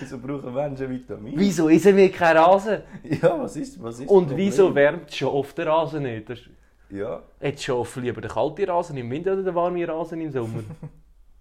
wieso 0.00 0.18
brauchen 0.18 0.54
Menschen 0.54 0.90
Vitamin? 0.90 1.34
Wieso 1.36 1.68
essen 1.68 1.96
wir 1.96 2.10
kein 2.10 2.36
Rasen? 2.36 2.78
Ja, 3.02 3.38
was 3.40 3.56
ist, 3.56 3.82
was 3.82 4.00
ist 4.00 4.08
Und 4.08 4.36
wieso 4.36 4.74
wärmt 4.74 5.12
Schaf 5.12 5.52
den 5.54 5.68
Rasen 5.68 6.02
nicht? 6.04 6.30
Das 6.30 6.38
ist, 6.38 6.48
Ja, 6.90 7.22
hat 7.42 7.60
Schaf 7.60 7.96
lieber 7.96 8.20
den 8.20 8.30
kalten 8.30 8.64
Rasen 8.70 8.96
im 8.96 9.10
Winter 9.10 9.34
oder 9.34 9.42
den 9.42 9.54
warmen 9.54 9.84
Rasen 9.84 10.20
im 10.20 10.30
Sommer? 10.32 10.62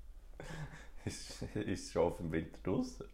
ist, 1.06 1.42
ist 1.56 1.86
das 1.86 1.92
Schaf 1.94 2.20
im 2.20 2.32
Winter 2.32 2.58
draußen? 2.64 3.06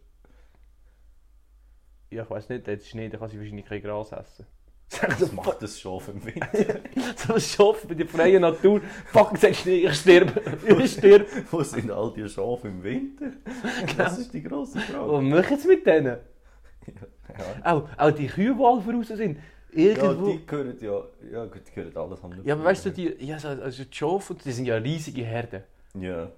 ja, 2.10 2.22
ich 2.22 2.30
weiß 2.30 2.48
nicht, 2.48 2.66
jetzt 2.68 2.88
Schnee, 2.88 3.08
dann 3.08 3.20
kann 3.20 3.28
sie 3.28 3.38
wahrscheinlich 3.38 3.66
kein 3.66 3.82
Gras 3.82 4.12
essen. 4.12 4.46
Was 5.18 5.32
macht 5.32 5.62
das 5.62 5.80
Schaf 5.80 6.08
im 6.08 6.24
Winter? 6.24 6.80
so 7.16 7.34
ein 7.34 7.40
Schaf 7.40 7.86
bei 7.88 7.94
der 7.94 8.06
freien 8.06 8.42
Natur. 8.42 8.80
Fuck, 9.06 9.36
sagst 9.38 9.62
Schnee, 9.62 9.86
ich 9.86 9.94
sterbe. 9.94 10.40
Ich 10.78 10.92
sterbe. 10.92 11.26
Wo 11.50 11.62
sind 11.62 11.90
all 11.90 12.12
die 12.12 12.28
Schafe 12.28 12.68
im 12.68 12.82
Winter? 12.82 13.32
Das 13.96 14.18
ist 14.18 14.32
die 14.32 14.42
grosse 14.42 14.78
Frage. 14.78 15.12
Was 15.12 15.22
machen 15.22 15.58
sie 15.58 15.68
mit 15.68 15.86
denen? 15.86 16.18
Ja, 16.86 17.72
Auch, 17.72 17.88
auch 17.96 18.10
die 18.12 18.28
Kühe, 18.28 18.54
die 18.54 18.62
alle 18.64 18.82
voraus 18.82 19.08
sind. 19.08 19.38
Ja 19.74 20.02
Irgendwo... 20.04 20.26
die 20.30 20.46
gehören 20.46 20.78
ja, 20.80 21.02
ja 21.32 21.44
gut, 21.46 21.62
die 21.66 21.72
gehören 21.72 21.96
alles 21.96 22.22
an 22.22 22.40
Ja, 22.44 22.54
aber 22.54 22.64
weißt 22.64 22.86
du, 22.86 22.90
die, 22.90 23.16
ja, 23.24 23.38
so- 23.38 23.48
also 23.48 23.84
die 23.84 23.92
Schafe, 23.94 24.34
die 24.34 24.52
sind 24.52 24.66
ja 24.66 24.76
riesige 24.76 25.22
Herden. 25.24 25.62
Ja. 25.98 26.30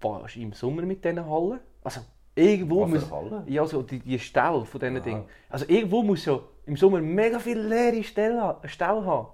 Was 0.00 0.36
im 0.36 0.52
Sommer 0.52 0.82
mit 0.82 1.04
diesen 1.04 1.24
Hallen? 1.26 1.60
Also, 1.82 2.00
irgendwo 2.34 2.82
Was 2.82 2.90
muss... 2.90 3.04
für 3.04 3.10
Halle? 3.16 3.44
Ja, 3.46 3.66
so 3.66 3.82
die, 3.82 3.98
die 3.98 4.18
Ställe 4.18 4.64
von 4.64 4.80
diesen 4.80 4.96
Aha. 4.96 5.04
Dingen. 5.04 5.24
Also, 5.48 5.64
irgendwo 5.68 6.02
muss 6.02 6.24
ja 6.24 6.40
im 6.66 6.76
Sommer 6.76 7.00
mega 7.00 7.38
viele 7.38 7.62
leere 7.66 8.02
Ställe, 8.04 8.56
Ställe 8.66 9.04
haben. 9.04 9.28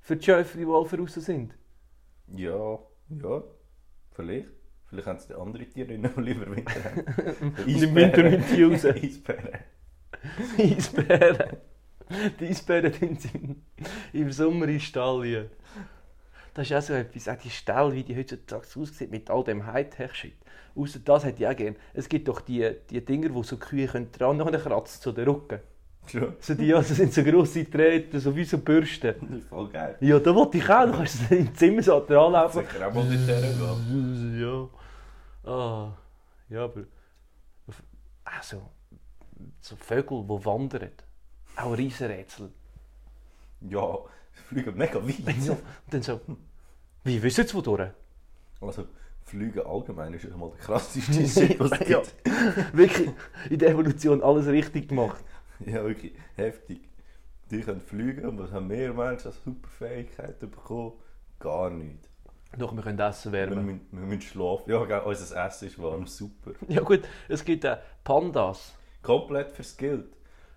Für 0.00 0.16
die 0.16 0.24
Schäfer, 0.24 0.58
die 0.58 0.64
alle 0.64 0.84
voraus 0.84 1.14
sind. 1.14 1.54
Ja, 2.34 2.78
ja, 3.08 3.42
vielleicht. 4.12 4.48
Vielleicht 4.86 5.06
haben 5.06 5.18
sie 5.18 5.28
die 5.28 5.34
andere 5.34 5.66
Tiere 5.66 5.98
noch 5.98 6.16
lieber 6.16 6.46
Winter 6.50 6.80
im 7.66 7.94
Winter 7.94 8.22
müssen 8.22 8.56
die 8.56 8.62
raus. 8.62 8.84
Eisbären. 8.86 9.58
Eisbären. 10.58 11.56
Die 12.40 12.48
Eisbären 12.48 12.92
sind 12.92 13.34
im, 13.34 13.62
im 14.12 14.32
Sommer 14.32 14.68
in 14.68 14.80
Stall. 14.80 15.50
Das 16.54 16.70
ist 16.70 16.76
auch 16.76 16.82
so 16.82 16.94
etwas, 16.94 17.28
auch 17.28 17.36
die 17.36 17.50
Ställe, 17.50 17.92
wie 17.92 18.02
die 18.02 18.16
heutzutage 18.16 18.66
aussieht, 18.80 19.10
mit 19.10 19.30
all 19.30 19.44
dem 19.44 19.64
Hightech-Shit. 19.66 20.34
Außer 20.74 20.98
das 21.00 21.24
hätte 21.24 21.42
ich 21.42 21.48
auch 21.48 21.56
gerne. 21.56 21.76
Es 21.94 22.08
gibt 22.08 22.26
doch 22.28 22.40
die, 22.40 22.68
die 22.90 23.04
Dinger, 23.04 23.32
wo 23.34 23.42
so 23.42 23.56
Kühe 23.56 23.86
können 23.86 24.10
dran 24.10 24.36
noch 24.36 24.50
kratzen 24.50 25.00
zu 25.00 25.12
den 25.12 25.28
Rücken. 25.28 25.60
Schon. 26.06 26.34
So 26.40 26.54
die, 26.54 26.72
also 26.72 26.94
sind 26.94 27.12
so 27.12 27.22
grosse 27.22 27.64
Drähte, 27.64 28.18
so 28.18 28.34
wie 28.34 28.44
so 28.44 28.58
Bürsten. 28.58 29.14
Das 29.28 29.38
ist 29.38 29.48
voll 29.48 29.68
geil. 29.68 29.96
Ja, 30.00 30.18
da 30.18 30.34
wollte 30.34 30.58
ich 30.58 30.68
auch. 30.68 30.86
Du 30.86 30.92
kannst 30.92 31.30
im 31.30 31.54
Zimmer 31.54 31.82
so 31.82 32.00
dran 32.00 32.32
laufen. 32.32 32.64
Sicher 32.64 32.88
auch 32.88 32.94
mal 32.94 33.04
nicht 33.04 33.28
hergehen. 33.28 34.40
Ja. 34.40 35.50
Ah. 35.50 35.96
Ja, 36.48 36.64
aber. 36.64 36.84
Also, 38.24 38.62
so 39.60 39.76
Vögel, 39.76 40.22
die 40.22 40.44
wandern. 40.44 40.90
Auch 41.58 41.76
Riesenrätsel. 41.76 42.50
Ja, 43.62 43.98
fliegen 44.48 44.76
mega 44.76 45.02
weit. 45.02 45.18
Ja, 45.44 45.52
und 45.52 45.62
dann 45.90 46.02
so, 46.02 46.20
wie 47.04 47.22
wissen 47.22 47.46
sie 47.46 47.54
wodurch? 47.54 47.90
Also, 48.60 48.84
Fliegen 49.24 49.60
allgemein 49.66 50.14
ist 50.14 50.24
mal 50.36 50.50
der 50.50 50.58
krasseste 50.58 51.26
Shit, 51.28 51.60
was 51.60 51.70
Ja. 51.86 52.00
Wirklich 52.72 53.10
in 53.50 53.58
der 53.58 53.70
Evolution 53.70 54.22
alles 54.22 54.46
richtig 54.46 54.88
gemacht. 54.88 55.22
Ja, 55.66 55.84
wirklich 55.84 56.14
heftig. 56.36 56.80
Die 57.50 57.60
können 57.60 57.80
fliegen 57.80 58.24
und 58.26 58.38
was 58.38 58.52
haben 58.52 58.68
mehr 58.68 58.92
Menschen 58.94 59.28
als 59.28 59.42
Superfähigkeiten 59.44 60.50
bekommen? 60.50 60.92
Gar 61.40 61.70
nicht. 61.70 62.08
Doch, 62.56 62.74
wir 62.74 62.82
können 62.82 62.98
essen 62.98 63.32
Wir, 63.32 63.40
wärmen. 63.40 63.66
müssen, 63.66 63.88
wir 63.90 64.00
müssen 64.00 64.22
schlafen. 64.22 64.70
Ja, 64.70 64.98
unser 65.00 65.46
Essen 65.46 65.68
ist 65.68 65.82
warm, 65.82 66.06
super. 66.06 66.52
Ja 66.68 66.80
gut, 66.80 67.02
es 67.28 67.44
gibt 67.44 67.66
auch 67.66 67.78
Pandas. 68.04 68.72
Komplett 69.02 69.50
verskillt. 69.50 70.06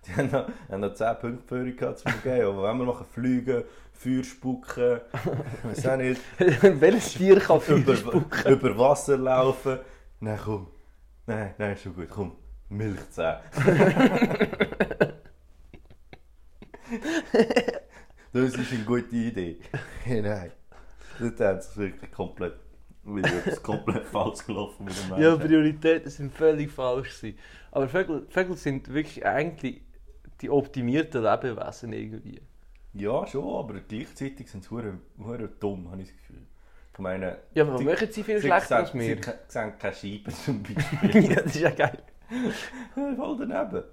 Die 0.06 0.16
haben 0.16 0.30
noch, 0.30 0.48
haben 0.68 0.80
noch 0.80 0.94
10 0.94 1.18
Punkte 1.20 1.42
für 1.46 1.72
gehabt 1.72 1.98
zu 2.00 2.08
vergeben. 2.08 2.46
Aber 2.48 2.68
wenn 2.68 2.78
wir 2.78 2.84
machen, 2.86 3.06
fliegen, 3.12 3.62
Feuer 3.92 4.24
spucken, 4.24 5.00
weiß 5.62 5.86
auch 5.86 5.96
nicht, 5.98 6.20
Welches 6.80 7.14
Tier 7.14 7.38
kann 7.38 7.60
Feuer 7.60 7.76
über, 7.76 7.96
spucken? 7.96 8.52
über 8.52 8.78
Wasser 8.78 9.16
laufen. 9.16 9.78
Nein, 10.20 10.38
komm. 10.44 10.66
Nein, 11.26 11.54
nein, 11.56 11.72
ist 11.74 11.82
schon 11.82 11.94
gut. 11.94 12.08
Komm, 12.10 12.32
Milchzähne. 12.68 13.40
das 18.32 18.54
ist 18.54 18.72
eine 18.72 18.84
gute 18.84 19.14
Idee. 19.14 19.58
nein. 20.06 20.50
Das 21.20 21.40
haben 21.40 21.60
sie 21.60 21.76
wirklich 21.80 22.10
komplett, 22.10 22.54
komplett 23.62 24.06
falsch 24.06 24.44
gelaufen 24.46 24.84
mit 24.84 24.94
dem 24.98 25.10
Menschen. 25.10 25.22
Ja, 25.22 25.36
Prioritäten 25.36 26.10
sind 26.10 26.32
völlig 26.32 26.70
falsch. 26.72 27.20
Gewesen. 27.20 27.38
Aber 27.70 27.88
Vögel, 27.88 28.26
Vögel 28.28 28.56
sind 28.56 28.92
wirklich 28.92 29.24
eigentlich 29.24 29.82
die 30.42 30.50
optimierten 30.50 31.22
Lebewesen 31.22 31.92
irgendwie. 31.92 32.40
Ja, 32.94 33.26
schon, 33.26 33.44
aber 33.56 33.80
gleichzeitig 33.80 34.50
sind 34.50 34.64
sie 34.64 34.68
dumm, 35.60 35.90
habe 35.90 36.02
ich 36.02 36.08
das 36.08 36.16
Gefühl. 36.18 36.42
Ich 36.92 36.98
meine, 36.98 37.38
Ja, 37.54 37.64
aber 37.64 37.78
sie- 37.78 37.84
machen 37.84 38.08
sie 38.10 38.22
viel 38.22 38.40
schlechter 38.40 38.76
als 38.76 38.92
wir? 38.92 39.02
Sie 39.16 39.22
sehen 39.48 39.72
keine 39.78 39.94
Scheiben 39.94 40.34
zum 40.44 40.62
Beispiel. 41.00 41.24
ja, 41.30 41.34
das 41.36 41.46
ist 41.54 41.60
ja 41.60 41.70
geil. 41.70 41.98
Voll 43.16 43.36
daneben. 43.46 43.84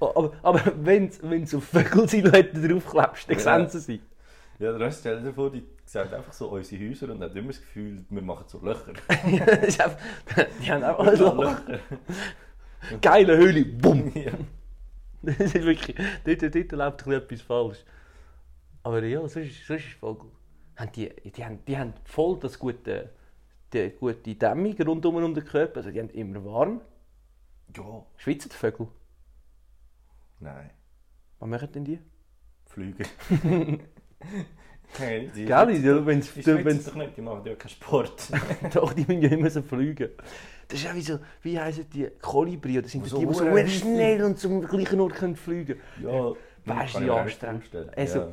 Oh, 0.00 0.06
Aber, 0.14 0.32
aber 0.42 0.72
wenn 0.84 1.10
du 1.10 1.56
auf 1.58 1.64
Vögelsilhouetten 1.64 2.68
draufklebst, 2.68 3.28
dann 3.30 3.38
Ja. 3.38 3.68
sehen 3.68 3.68
sie 3.68 3.80
sie. 3.80 4.00
Ja, 4.58 4.72
der 4.72 4.80
Rest 4.80 5.00
stell 5.00 5.22
dir 5.22 5.32
vor, 5.32 5.50
die 5.52 5.62
sehen 5.84 6.12
einfach 6.12 6.32
so 6.32 6.48
unsere 6.48 6.88
Häuser 6.88 7.10
und 7.10 7.22
haben 7.22 7.36
immer 7.36 7.48
das 7.48 7.60
Gefühl, 7.60 8.04
wir 8.10 8.22
machen 8.22 8.44
so 8.48 8.58
Löcher. 8.60 8.92
Ja, 9.30 9.44
einfach, 9.46 9.96
die 10.62 10.70
haben 10.72 10.82
auch 10.84 11.04
Loch. 11.18 11.56
Geile 13.00 13.36
Höhle, 13.36 13.64
bumm! 13.64 14.10
ja. 14.14 14.32
Das 15.22 15.38
ist 15.40 15.54
wirklich, 15.54 15.96
dort, 16.24 16.42
dort 16.42 16.72
läuft 16.72 16.72
ein 16.80 16.96
bisschen 16.96 17.12
etwas 17.14 17.40
falsch. 17.42 17.84
Aber 18.82 19.02
ja, 19.02 19.20
sonst, 19.20 19.36
ist- 19.36 19.66
sonst 19.66 19.84
ist 19.86 19.94
Vogel. 19.94 20.30
Die, 20.94 21.08
die, 21.32 21.44
haben, 21.44 21.58
die 21.66 21.76
haben 21.76 21.92
voll 22.04 22.38
das 22.38 22.56
gute, 22.58 23.10
die 23.72 23.90
gute 23.98 24.34
Dämmung 24.36 24.80
rundum 24.80 25.16
um 25.16 25.34
den 25.34 25.44
Körper. 25.44 25.78
Also 25.78 25.90
die 25.90 25.98
haben 25.98 26.10
immer 26.10 26.44
warm. 26.44 26.80
ja. 27.76 28.04
Schweizer 28.16 28.48
die 28.48 28.54
Vögel. 28.54 28.86
Nein. 30.40 30.70
Was 31.40 31.48
machen 31.48 31.72
denn 31.72 31.84
die? 31.84 31.98
Fliegen. 32.66 33.06
hey, 34.98 35.30
die 35.34 35.44
Gell, 35.46 35.66
schwitzen 35.66 35.84
ja, 35.84 35.94
doch- 35.94 36.06
wenn's- 36.06 36.32
die 36.34 36.42
schwitzen 36.42 36.84
doch 36.84 36.94
nicht, 36.94 37.16
die 37.16 37.22
machen 37.22 37.44
ja 37.44 37.54
keinen 37.56 37.70
Sport. 37.70 38.28
Doch, 38.74 38.92
die 38.92 39.00
müssen 39.04 39.22
ja 39.22 39.30
immer 39.30 39.50
so 39.50 39.62
fliegen. 39.62 40.10
Das 40.68 40.78
ist 40.80 40.84
ja 40.84 40.94
wie 40.94 41.00
so, 41.00 41.18
wie 41.42 41.58
heißen 41.58 41.88
die 41.90 42.08
Kolibri? 42.20 42.78
Oder 42.78 42.88
sind 42.88 43.02
das 43.04 43.10
So 43.10 43.18
die, 43.18 43.26
die 43.26 43.32
so 43.34 43.66
schnell 43.66 44.22
und 44.22 44.38
zum 44.38 44.60
gleichen 44.66 45.00
Ort 45.00 45.14
können 45.14 45.34
fliegen 45.36 45.80
ja, 46.02 46.32
Weißt 46.66 46.94
du, 46.96 47.00
wie 47.00 47.04
nicht 47.04 47.10
anstrengend. 47.44 47.64
Also- 47.96 48.18
ja. 48.20 48.28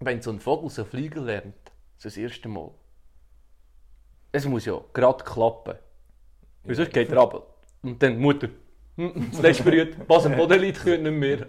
Wenn 0.00 0.20
so 0.22 0.30
ein 0.32 0.40
Vogel 0.40 0.68
so 0.70 0.84
fliegen 0.84 1.24
lernt, 1.24 1.54
das 2.02 2.16
erste 2.16 2.48
Mal, 2.48 2.70
es 4.32 4.44
muss 4.46 4.64
ja 4.64 4.80
gerade 4.92 5.22
klappen. 5.22 5.74
Weil 6.64 6.74
sonst 6.74 6.92
geht 6.92 7.10
er 7.12 7.18
runter. 7.18 7.46
Und 7.82 8.02
dann 8.02 8.14
die 8.14 8.18
Mutter. 8.20 8.48
hm, 8.96 9.30
Das 9.30 9.42
letzte 9.42 9.62
berührt, 9.64 9.96
was 10.08 10.26
am 10.26 10.36
Boden 10.36 10.60
liegt, 10.60 10.80
können 10.82 11.02
nicht 11.02 11.20
mehr. 11.20 11.46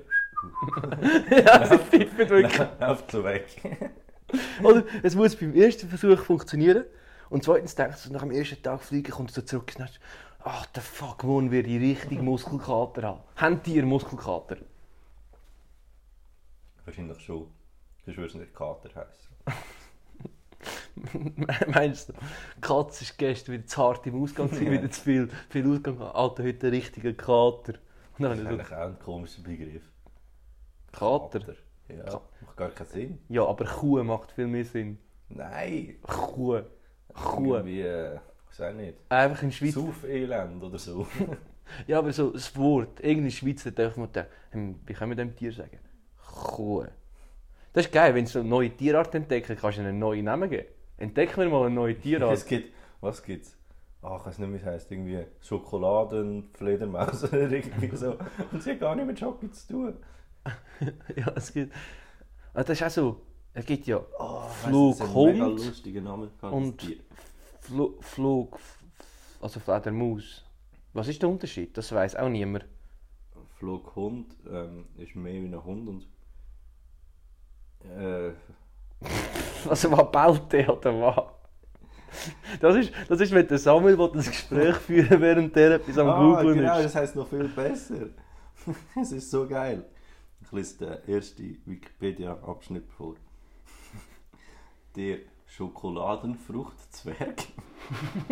ja, 1.46 1.66
sie 1.66 1.78
pfeifen 1.80 2.18
wirklich. 2.30 2.62
Auf 2.80 3.04
so 3.12 3.24
weg. 3.24 3.46
Oder 4.64 4.84
es 5.02 5.16
muss 5.16 5.36
beim 5.36 5.54
ersten 5.56 5.88
Versuch 5.88 6.20
funktionieren. 6.20 6.84
Und 7.30 7.44
zweitens 7.44 7.76
denkst 7.76 8.04
du, 8.04 8.14
nach 8.14 8.22
dem 8.22 8.32
ersten 8.32 8.62
Tag 8.62 8.82
fliegen, 8.82 9.12
kommst 9.12 9.36
du 9.38 9.46
zurück 9.46 9.72
und 9.76 9.78
sagst, 9.80 10.00
ach, 10.44 10.66
der 10.68 10.84
fuck, 10.84 11.24
morgen 11.24 11.52
werde 11.52 11.70
ich 11.70 11.82
richtig 11.82 12.22
Muskelkater 12.22 13.04
haben. 13.04 13.22
Haben 13.36 13.62
die 13.64 13.80
einen 13.80 13.88
Muskelkater? 13.88 14.58
Wahrscheinlich 16.86 17.20
schon. 17.22 17.48
Sonst 18.06 18.18
würde 18.18 18.28
es 18.30 18.36
nicht 18.36 18.54
Kater 18.54 18.90
heißen. 18.94 19.34
Meinst 21.74 22.10
du, 22.10 22.14
die 22.58 22.62
Katze 22.62 23.04
ist 23.04 23.18
gestern 23.18 23.54
wieder 23.56 23.66
zu 23.66 23.82
hart 23.82 24.06
im 24.08 24.22
Ausgang, 24.22 24.48
gewesen, 24.50 24.72
wieder 24.72 24.92
zu 24.92 25.02
viel, 25.02 25.30
viel 25.50 25.72
Ausgang 25.72 25.98
gehabt. 25.98 26.16
Alter, 26.16 26.44
heute 26.44 26.68
ein 26.68 26.74
richtiger 26.74 27.14
Kater. 27.14 27.74
Und 28.18 28.24
Das 28.26 28.38
ist 28.40 28.46
eigentlich 28.46 28.72
auch 28.72 28.78
ein 28.88 29.00
komischer 29.00 29.42
Begriff. 29.42 29.84
so, 30.94 31.00
Kater? 31.00 31.56
Ja, 31.88 32.04
Ka- 32.04 32.22
macht 32.42 32.58
gar 32.58 32.70
keinen 32.70 32.88
Sinn. 32.88 33.20
Ja, 33.30 33.46
aber 33.46 33.66
Kuh 33.66 34.04
macht 34.04 34.32
viel 34.34 34.48
mehr 34.48 34.66
Sinn. 34.66 35.00
Nein. 35.30 35.96
Kuh. 36.04 36.62
Kuh. 37.14 37.56
Irgendwie, 37.56 37.82
äh, 37.82 38.20
ich 38.52 38.60
weiß 38.60 38.76
nicht. 38.76 38.98
Einfach 39.10 39.44
in 39.44 39.52
Schweiz. 39.52 39.74
Sauf-Elend 39.74 40.64
oder 40.64 40.78
so. 40.78 41.08
Ja, 41.88 42.00
aber 42.00 42.12
so 42.12 42.32
das 42.32 42.56
Wort, 42.58 43.00
irgendein 43.00 43.32
Schweizer 43.32 43.72
darf 43.72 43.96
man 43.96 44.12
denken, 44.12 44.30
hm, 44.52 44.80
wie 44.86 44.94
kann 44.94 45.08
man 45.08 45.18
dem 45.18 45.36
Tier 45.36 45.52
sagen? 45.52 45.80
Kuh. 46.22 46.86
Das 47.72 47.86
ist 47.86 47.92
geil, 47.92 48.14
wenn 48.14 48.26
du 48.26 48.32
so 48.32 48.40
eine 48.40 48.50
neue 48.50 48.70
Tierart 48.70 49.16
entdecken 49.16 49.58
kannst 49.60 49.78
du 49.78 49.82
einen 49.82 49.98
neuen 49.98 50.26
Namen 50.26 50.50
geben. 50.50 50.68
Entdecken 50.98 51.38
wir 51.42 51.50
mal 51.50 51.66
eine 51.66 51.74
neue 51.74 51.94
es 51.94 52.02
Tierart. 52.02 52.46
gibt, 52.46 52.74
was 53.02 53.24
gibt's? 53.24 53.58
Ach, 54.02 54.20
ich 54.20 54.26
weiß 54.28 54.40
nicht, 54.40 54.52
wie 54.52 54.58
es 54.58 54.66
heisst. 54.66 54.92
Irgendwie 54.92 55.26
Schokoladen, 55.42 56.50
Fledermaus 56.54 57.24
oder 57.34 57.50
irgendwie 57.50 57.96
so. 57.96 58.18
Und 58.52 58.62
sie 58.62 58.72
hat 58.72 58.80
gar 58.82 58.96
nicht 58.96 59.08
mit 59.08 59.18
Schocke 59.18 59.50
zu 59.50 59.68
tun. 59.68 59.98
ja, 61.16 61.32
es 61.36 61.54
gibt. 61.54 61.74
Ah, 62.54 62.64
das 62.64 62.80
ist 62.80 62.84
auch 62.86 62.90
so. 62.90 63.22
Es 63.54 63.66
gibt 63.66 63.86
ja 63.88 64.02
Oh, 64.20 64.42
Flughund 64.64 65.34
Mega 65.34 65.46
lustiger 65.46 66.02
Name. 66.02 66.30
und. 66.42 66.82
Fl 67.62 67.94
Flug. 68.02 68.60
Also 69.42 69.60
Fledermaus. 69.60 70.44
Was 70.94 71.08
ist 71.08 71.22
der 71.22 71.30
Unterschied? 71.30 71.78
Das 71.78 71.92
weiß 71.92 72.16
auch 72.16 72.30
niemand. 72.30 72.66
Flughund 73.58 74.36
ähm, 74.50 74.86
ist 74.98 75.16
mehr 75.16 75.42
wie 75.42 75.48
ein 75.48 75.64
Hund 75.64 75.88
und. 75.88 76.08
Äh, 77.98 78.32
Also 79.70 79.92
was 79.92 80.12
baut 80.12 80.52
der 80.52 80.70
oder 80.76 81.00
was? 81.00 81.24
Das 82.60 82.76
ist, 82.76 82.92
das 83.08 83.22
ist, 83.22 83.32
wenn 83.32 83.48
der 83.48 83.58
Samuel 83.58 83.98
will 83.98 84.12
das 84.14 84.30
Gespräch 84.30 84.76
führen 84.76 85.20
während 85.22 85.56
der 85.56 85.76
etwas 85.76 85.98
am 85.98 86.10
ah, 86.10 86.20
Googlen 86.20 86.60
genau, 86.60 86.78
ist. 86.78 86.86
das 86.86 86.96
heisst 86.96 87.16
noch 87.16 87.28
viel 87.28 87.48
besser. 87.48 88.10
Es 89.02 89.12
ist 89.12 89.32
so 89.32 89.48
geil. 89.48 89.84
Ich 90.42 90.52
lese 90.52 90.78
den 90.78 91.16
ersten 91.16 91.58
Wikipedia-Abschnitt 91.66 92.90
vor. 92.92 93.16
Der 94.96 95.20
Schokoladenfruchtzwerg 95.48 97.44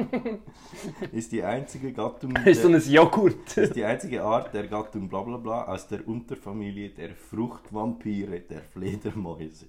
ist 1.12 1.32
die 1.32 1.44
einzige 1.44 1.92
Gattung 1.94 2.34
Das 2.34 2.46
ist 2.46 2.62
so 2.62 2.70
der, 2.70 2.80
ein 2.80 2.92
Joghurt. 2.92 3.58
ist 3.58 3.76
die 3.76 3.84
einzige 3.84 4.24
Art 4.24 4.54
der 4.54 4.68
Gattung 4.68 5.08
bla 5.10 5.22
bla 5.22 5.38
bla 5.38 5.66
aus 5.66 5.88
der 5.88 6.08
Unterfamilie 6.08 6.90
der 6.90 7.16
Fruchtvampire 7.16 8.40
der 8.42 8.62
Fledermäuse. 8.62 9.68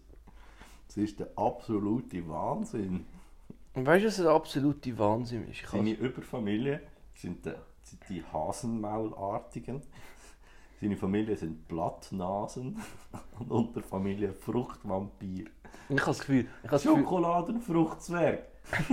Das 0.87 0.97
ist 0.97 1.21
der 1.21 1.31
absolute 1.37 2.27
Wahnsinn. 2.29 3.07
Und 3.75 3.87
weißt 3.87 4.05
du, 4.05 4.09
was 4.09 4.17
der 4.17 4.31
absolute 4.31 4.99
Wahnsinn 4.99 5.49
ist? 5.49 5.67
Seine 5.67 5.93
Überfamilie 5.93 6.81
sind 7.15 7.45
die, 7.47 7.53
sind 7.83 8.03
die 8.09 8.23
Hasenmaulartigen. 8.25 9.83
Seine 10.81 10.97
Familie 10.97 11.37
sind 11.37 11.69
Blattnasen 11.69 12.81
und 13.39 13.51
Unterfamilie 13.51 14.33
Fruchtvampir. 14.33 15.47
Ich 15.89 15.97
habe 16.01 16.11
das 16.11 16.19
Gefühl, 16.21 16.47
ich 16.65 16.71
habe 16.71 16.83
Schokoladenfruchtzwerg. 16.83 18.43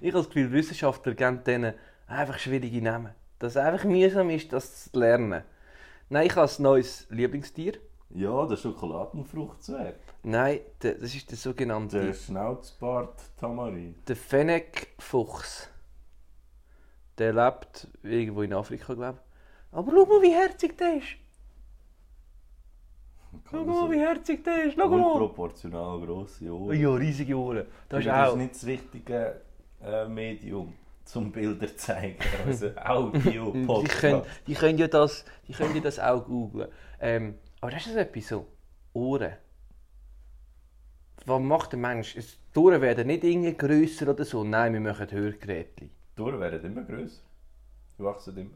ich 0.00 0.08
habe 0.08 0.12
das 0.12 0.26
Gefühl 0.28 0.52
Wissenschaftler 0.52 1.14
geben 1.14 1.44
denen 1.44 1.74
einfach 2.06 2.38
schwierige 2.38 2.82
Namen. 2.82 3.14
Dass 3.38 3.52
es 3.52 3.56
einfach 3.56 3.84
mühsam 3.84 4.30
ist, 4.30 4.52
das 4.52 4.90
zu 4.90 4.98
lernen. 4.98 5.42
Nein, 6.08 6.26
ich 6.26 6.36
habe 6.36 6.50
ein 6.50 6.62
neues 6.62 7.06
Lieblingstier. 7.10 7.74
Ja, 8.10 8.44
der 8.46 8.56
Schokoladenfruchtzwerg. 8.56 9.94
Nein, 10.24 10.60
der- 10.82 10.94
das 10.94 11.14
ist 11.14 11.26
der 11.30 11.36
Der 11.36 11.36
sogenannte 11.38 12.12
Schnauzbart 12.12 13.20
Tamarin. 13.38 13.94
der 14.08 14.16
Fennec-Fuchs. 14.16 15.68
Der 17.18 17.32
lebt 17.32 17.86
irgendwo 18.02 18.42
in 18.42 18.52
Afrika, 18.52 18.94
glaube 18.94 19.18
ich. 19.18 19.76
Aber 19.78 19.92
schau 19.92 20.06
mal, 20.06 20.22
wie 20.22 20.34
herzig 20.34 20.76
der 20.76 20.96
ist. 20.96 21.06
Schau 23.50 23.64
mal, 23.64 23.90
wie 23.90 23.98
herzig 23.98 24.44
der 24.44 24.64
ist. 24.64 24.76
Schau 24.76 24.88
mal. 24.88 24.96
Unproportional 25.12 26.00
grosse 26.00 26.50
Oh 26.50 26.66
Ohren. 26.66 26.80
ja, 26.80 26.94
riesige 26.94 27.36
Ohren. 27.36 27.66
Das 27.88 28.00
ist 28.00 28.06
das 28.06 28.28
auch... 28.28 28.32
ist 28.32 28.38
nicht 28.38 28.54
das 28.54 28.66
richtige 28.66 29.40
äh, 29.82 30.08
Medium 30.08 30.72
zum 31.04 31.32
Bilder 31.32 31.76
zeigen. 31.76 32.16
Also 32.46 32.68
Die 33.24 33.88
können, 33.88 34.22
die, 34.46 34.54
können 34.54 34.78
ja 34.78 34.88
das, 34.88 35.24
die 35.48 35.52
können 35.52 35.74
ja 35.74 35.80
das 35.80 35.98
auch 35.98 36.24
googlen. 36.24 36.68
Ähm, 37.00 37.34
aber 37.60 37.72
das 37.72 37.86
ist 37.86 37.96
etwas 37.96 38.28
so. 38.28 38.46
Ohren. 38.92 39.32
Was 41.26 41.40
macht 41.40 41.72
der 41.72 41.78
Mensch? 41.78 42.16
Die 42.54 42.58
Ohren 42.58 42.80
werden 42.80 43.06
nicht 43.06 43.24
irgendwie 43.24 43.56
grösser 43.56 44.08
oder 44.08 44.24
so. 44.24 44.42
Nein, 44.44 44.72
wir 44.72 44.80
machen 44.80 45.10
Hörgeräte. 45.10 45.88
Die 46.16 46.20
Ohren 46.22 46.40
werden 46.40 46.64
immer 46.64 46.82
grösser. 46.82 47.22
Die 47.98 48.02
wachsen 48.02 48.36
immer. 48.36 48.50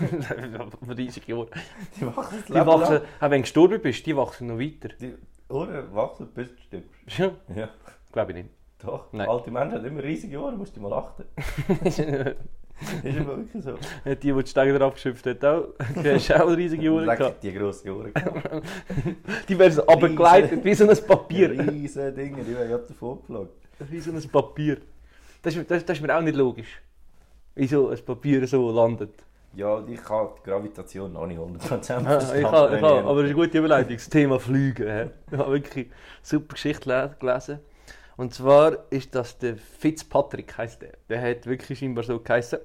Riesige 0.96 1.36
Ohren. 1.36 1.48
Die 1.96 2.06
wachsen 2.06 2.36
das 2.38 2.46
Die 2.46 2.52
Leben 2.52 2.66
wachsen, 2.66 2.92
lang. 2.94 3.02
auch 3.20 3.30
wenn 3.30 3.30
du 3.30 3.40
gestorben 3.42 3.80
bist, 3.82 4.06
die 4.06 4.16
wachsen 4.16 4.46
noch 4.48 4.58
weiter. 4.58 4.88
Die 5.00 5.14
Ohren 5.48 5.94
wachsen, 5.94 6.28
bis 6.34 6.48
du 6.48 6.62
stirbst. 6.62 7.18
Ja, 7.18 7.30
Ja, 7.54 7.68
glaube 8.12 8.32
ich 8.32 8.36
nicht. 8.38 8.50
doch. 8.82 9.12
Nein. 9.12 9.28
Alte 9.28 9.50
Menschen 9.50 9.78
haben 9.78 9.84
immer 9.84 10.02
riesige 10.02 10.38
Ohren, 10.40 10.56
musst 10.58 10.76
du 10.76 10.80
mal 10.80 10.92
achten. 10.92 11.24
Ist 13.02 13.18
aber 13.18 13.38
wirklich 13.38 13.64
so. 13.64 13.78
die, 14.04 14.16
die 14.16 14.32
die 14.34 14.46
Steiger 14.50 14.78
abgeschöpft 14.82 15.24
hat, 15.26 15.42
auch, 15.46 15.68
die 16.02 16.10
hast 16.10 16.30
auch 16.34 16.48
riesige 16.54 16.90
Ohren 16.92 17.06
gehabt. 17.06 17.42
die 17.42 17.52
grosse 17.54 17.94
Ohren. 17.96 18.12
Die 19.48 19.58
werden 19.58 19.72
so 19.72 19.82
runtergeleitet, 19.82 20.62
wie 20.62 20.74
so 20.74 20.86
ein 20.86 20.96
Papier. 21.06 21.50
Riesen 21.52 22.14
Dinge, 22.14 22.42
die 22.44 22.54
werden 22.54 22.68
gerade 22.68 22.84
davon 22.86 23.18
geflogen. 23.20 23.48
Wie 23.88 24.00
so 24.00 24.10
ein 24.12 24.28
Papier. 24.28 24.76
Das 25.40 25.56
ist, 25.56 25.70
das, 25.70 25.84
das 25.86 25.96
ist 25.96 26.02
mir 26.06 26.14
auch 26.14 26.20
nicht 26.20 26.36
logisch. 26.36 26.82
Wieso 27.54 27.88
ein 27.88 28.04
Papier 28.04 28.46
so 28.46 28.70
landet. 28.70 29.24
Ja, 29.54 29.82
ich 29.88 30.02
kann 30.04 30.28
die 30.38 30.42
Gravitation 30.50 31.12
noch 31.14 31.26
nicht 31.26 31.38
100% 31.38 31.54
Ah, 31.54 31.58
verstanden. 31.58 32.08
ich 32.38 32.42
kann, 32.44 32.74
ich 32.74 32.80
kann, 32.80 32.82
aber 33.06 33.22
das 33.22 33.30
ist 33.30 33.30
eine 33.30 33.34
gute 33.34 33.58
Überleitung, 33.58 33.94
das 33.94 34.08
Thema 34.10 34.38
Fliegen. 34.38 35.10
Ich 35.32 35.38
habe 35.38 35.52
wirklich 35.52 35.86
eine 35.86 35.94
super 36.22 36.54
Geschichte 36.54 36.88
le- 36.88 37.16
gelesen. 37.18 37.60
Und 38.18 38.34
zwar 38.34 38.90
ist 38.90 39.14
das 39.14 39.38
der 39.38 39.56
Fitzpatrick, 39.56 40.56
heisst 40.58 40.82
der. 40.82 40.92
Der 41.08 41.22
hat 41.22 41.46
wirklich 41.46 41.78
scheinbar 41.78 42.04
so 42.04 42.18
geheißen. 42.20 42.58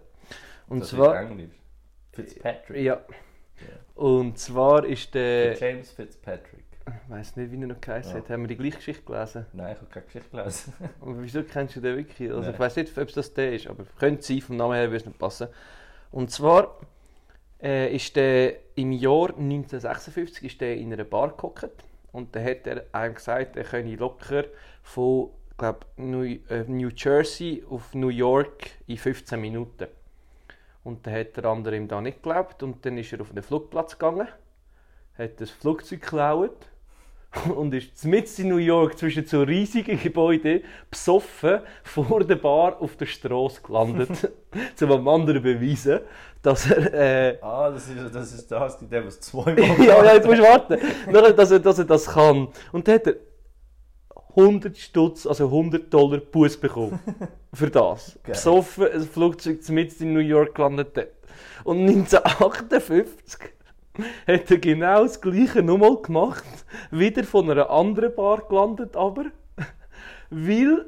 Und 0.67 0.81
das 0.81 0.89
zwar. 0.89 1.21
ist 1.21 1.29
Englisch. 1.31 1.51
Fitzpatrick. 2.13 2.77
Ja. 2.83 3.01
Und 3.95 4.37
zwar 4.37 4.85
ist 4.85 5.13
der. 5.13 5.53
James 5.57 5.91
Fitzpatrick. 5.91 6.65
Ich 6.87 7.09
weiß 7.11 7.35
nicht, 7.37 7.51
wie 7.51 7.61
er 7.61 7.67
noch 7.67 7.79
geheißen 7.79 8.13
Ja. 8.13 8.17
hat. 8.19 8.29
Haben 8.29 8.41
wir 8.43 8.47
die 8.47 8.57
gleiche 8.57 8.77
Geschichte 8.77 9.03
gelesen? 9.03 9.45
Nein, 9.53 9.73
ich 9.73 9.77
habe 9.81 9.89
keine 9.91 10.05
Geschichte 10.05 10.29
gelesen. 10.29 10.73
Und 10.99 11.21
wieso 11.21 11.43
kennst 11.43 11.75
du 11.75 11.79
den 11.81 11.95
wirklich? 11.97 12.29
Also 12.29 12.41
Nein. 12.41 12.51
ich 12.53 12.59
weiß 12.59 12.75
nicht, 12.77 12.97
ob 12.97 13.07
es 13.07 13.13
das 13.13 13.33
der 13.33 13.53
ist, 13.53 13.67
aber 13.67 13.83
könnte 13.99 14.23
sein, 14.23 14.41
vom 14.41 14.57
Namen 14.57 14.73
her 14.73 14.85
würde 14.87 14.97
es 14.97 15.05
nicht 15.05 15.19
passen. 15.19 15.47
Und 16.11 16.29
zwar 16.31 16.77
äh, 17.61 17.95
ist 17.95 18.15
der 18.15 18.55
im 18.75 18.91
Jahr 18.91 19.29
1956 19.29 20.43
ist 20.43 20.61
der 20.61 20.75
in 20.75 20.91
einer 20.91 21.03
Bar 21.03 21.35
gehockt 21.35 21.83
und 22.11 22.35
dann 22.35 22.43
hat 22.43 22.67
er 22.67 22.85
einem 22.91 23.15
gesagt, 23.15 23.55
er 23.55 23.63
könne 23.63 23.95
locker 23.95 24.45
von 24.83 25.29
glaub, 25.57 25.85
New, 25.97 26.23
äh, 26.23 26.63
New 26.67 26.89
Jersey 26.89 27.63
auf 27.69 27.93
New 27.93 28.09
York 28.09 28.71
in 28.87 28.97
15 28.97 29.39
Minuten. 29.39 29.87
Und 30.83 31.05
dann 31.05 31.13
hat 31.13 31.37
der 31.37 31.45
andere 31.45 31.77
ihm 31.77 31.87
da 31.87 32.01
nicht 32.01 32.23
geglaubt 32.23 32.63
und 32.63 32.85
dann 32.85 32.97
ist 32.97 33.13
er 33.13 33.21
auf 33.21 33.31
den 33.31 33.43
Flugplatz 33.43 33.97
gegangen, 33.97 34.27
hat 35.17 35.39
das 35.39 35.51
Flugzeug 35.51 36.01
geklaut 36.01 36.70
und 37.55 37.73
ist 37.73 38.03
mitten 38.05 38.41
in 38.41 38.49
New 38.49 38.57
York 38.57 38.97
zwischen 38.97 39.25
so 39.25 39.41
riesigen 39.43 39.99
Gebäuden 39.99 40.61
besoffen 40.89 41.61
vor 41.83 42.23
der 42.23 42.35
Bar 42.35 42.81
auf 42.81 42.97
der 42.97 43.05
Straße 43.05 43.61
gelandet, 43.61 44.09
um 44.81 44.89
dem 44.89 45.07
anderen 45.07 45.41
beweisen, 45.41 46.01
dass 46.41 46.69
er 46.69 46.93
äh, 46.93 47.37
Ah, 47.41 47.69
das 47.71 47.87
ist 47.87 48.15
das, 48.15 48.33
ist 48.33 48.51
das 48.51 48.77
die 48.79 48.87
der, 48.87 49.05
was 49.05 49.19
zweimal 49.21 49.57
ja, 49.79 50.03
ja, 50.03 50.13
jetzt 50.15 50.27
musst 50.27 50.39
du 50.39 50.43
warten, 50.43 50.77
dass 51.37 51.51
er, 51.51 51.59
dass 51.59 51.79
er 51.79 51.85
das 51.85 52.05
kann. 52.07 52.49
Und 52.71 52.87
dann 52.87 52.95
hat 52.95 53.07
er 53.07 53.15
100 54.35 54.77
Stutz, 54.77 55.25
also 55.25 55.45
100 55.45 55.93
Dollar 55.93 56.19
Buß 56.19 56.57
bekommen 56.57 56.99
für 57.53 57.69
das. 57.69 58.19
Geil. 58.23 58.33
Besoffen, 58.33 58.87
ein 58.91 59.01
Flugzeug 59.01 59.67
mitten 59.69 60.03
in 60.03 60.13
New 60.13 60.19
York 60.19 60.55
gelandet. 60.55 60.97
Und 61.63 61.79
1958 61.87 63.39
hat 64.27 64.51
er 64.51 64.57
genau 64.57 65.03
das 65.03 65.19
Gleiche 65.19 65.61
nochmal 65.61 65.97
gemacht, 66.01 66.45
wieder 66.91 67.23
von 67.23 67.49
einer 67.49 67.69
anderen 67.69 68.13
Bar 68.15 68.47
gelandet, 68.47 68.95
aber 68.95 69.25
weil 70.29 70.85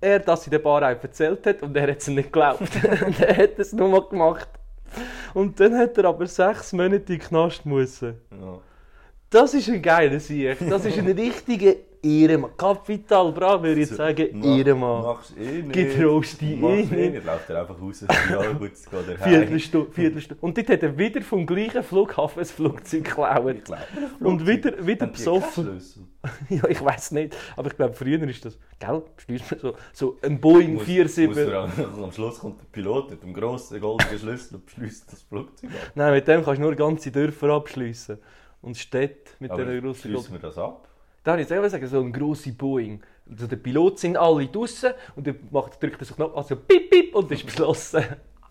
er 0.00 0.20
das 0.20 0.46
in 0.46 0.50
der 0.52 0.58
Bar 0.58 0.82
auch 0.82 1.02
erzählt 1.02 1.46
hat 1.46 1.62
und 1.62 1.76
er 1.76 1.90
hat 1.90 1.98
es 1.98 2.08
nicht 2.08 2.32
geglaubt. 2.32 2.60
und 2.60 3.20
er 3.20 3.36
hat 3.36 3.58
es 3.58 3.72
nochmal 3.72 4.02
gemacht. 4.08 4.48
Und 5.34 5.58
dann 5.58 5.76
hat 5.76 5.98
er 5.98 6.06
aber 6.06 6.26
sechs 6.26 6.72
Monate 6.72 6.96
in 6.96 7.04
den 7.04 7.18
Knast 7.18 7.66
müssen. 7.66 8.20
Ja. 8.30 8.58
Das 9.28 9.52
ist 9.54 9.68
ein 9.68 9.82
geiler 9.82 10.20
Sieg. 10.20 10.56
Das 10.68 10.84
ist 10.84 10.98
ein 10.98 11.06
richtiger 11.06 11.74
Ehrenmann. 12.06 12.50
Kapital, 12.56 13.32
bravo, 13.32 13.62
würde 13.64 13.80
ich 13.80 13.88
jetzt 13.88 13.96
sagen, 13.96 14.28
Mach- 14.34 14.46
Ehrenmann. 14.58 15.02
Machst 15.02 15.36
eh 15.36 15.62
nicht. 15.62 15.72
Getraust 15.72 16.40
dich 16.40 16.50
eh 16.50 16.54
eh 16.54 16.76
nicht. 16.84 16.92
nicht. 17.14 17.24
Läuft 17.24 17.50
er 17.50 17.60
einfach 17.60 17.80
raus. 17.80 18.04
Ja, 18.30 18.52
gut, 18.52 18.72
es 18.72 18.88
geht 18.88 19.08
er. 19.08 19.18
Viertelstunde, 19.18 19.90
Viertelstunde. 19.92 20.40
Und 20.42 20.56
dort 20.56 20.68
hat 20.70 20.82
er 20.82 20.96
wieder 20.98 21.20
vom 21.22 21.46
gleichen 21.46 21.82
Flughafen 21.82 22.40
ein 22.40 22.46
Flugzeug 22.46 23.04
geklaut. 23.04 23.56
Und 24.20 24.46
wieder, 24.46 24.86
wieder 24.86 25.06
besoffen. 25.06 25.80
Ja, 26.48 26.64
ich 26.68 26.84
weiß 26.84 27.12
nicht. 27.12 27.36
Aber 27.56 27.70
ich 27.70 27.76
glaube, 27.76 27.94
früher 27.94 28.20
ist 28.28 28.44
das, 28.44 28.58
gell, 28.80 29.00
so, 29.60 29.74
so 29.92 30.16
ein 30.22 30.40
Boeing 30.40 30.74
Muss- 30.74 30.86
47. 30.86 31.28
muss 31.28 31.36
er 31.36 32.02
am, 32.02 32.10
Schluss 32.12 32.40
kommt 32.40 32.60
der 32.60 32.66
Pilot 32.66 33.10
mit 33.10 33.22
dem 33.22 33.32
grossen 33.32 33.80
goldenen 33.80 34.18
Schlüssel 34.18 34.56
und 34.56 34.66
beschließt 34.66 35.12
das 35.12 35.22
Flugzeug 35.22 35.70
ab. 35.70 35.92
Nein, 35.94 36.14
mit 36.14 36.26
dem 36.26 36.42
kannst 36.44 36.58
du 36.58 36.62
nur 36.64 36.74
ganze 36.74 37.12
Dörfer 37.12 37.50
abschließen. 37.50 38.18
Und 38.60 38.76
Städte 38.76 39.30
mit 39.38 39.52
Aber 39.52 39.64
diesen 39.64 39.80
grossen 39.82 40.10
schließen 40.10 40.32
wir 40.32 40.40
das 40.40 40.58
ab? 40.58 40.88
Da 41.26 41.32
habe 41.32 41.42
ich 41.42 41.48
selber 41.48 41.68
sagen, 41.68 41.84
so 41.88 42.00
ein 42.00 42.12
grosser 42.12 42.52
Boeing. 42.52 43.02
Also 43.28 43.48
der 43.48 43.56
Pilot 43.56 43.98
sind 43.98 44.16
alle 44.16 44.46
draußen 44.46 44.92
und 45.16 45.26
dann 45.26 45.36
macht, 45.50 45.82
drückt 45.82 46.00
er 46.00 46.04
sich 46.04 46.16
noch 46.18 46.36
also 46.36 46.54
piep 46.54 46.88
piep 46.88 47.16
und 47.16 47.32
ist 47.32 47.44
beschlossen. 47.44 48.04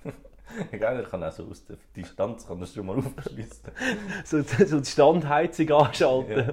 Egal, 0.71 0.97
er 0.97 1.03
kann 1.03 1.23
auch 1.23 1.31
so 1.31 1.45
aus 1.45 1.63
der 1.63 1.77
Distanz 1.95 2.45
kann 2.45 2.59
er 2.59 2.65
schon 2.65 2.85
mal 2.85 2.97
aufschließen. 2.97 3.71
so, 4.25 4.41
so 4.41 4.81
die 4.81 4.89
Standheizung 4.89 5.71
anschalten. 5.71 6.51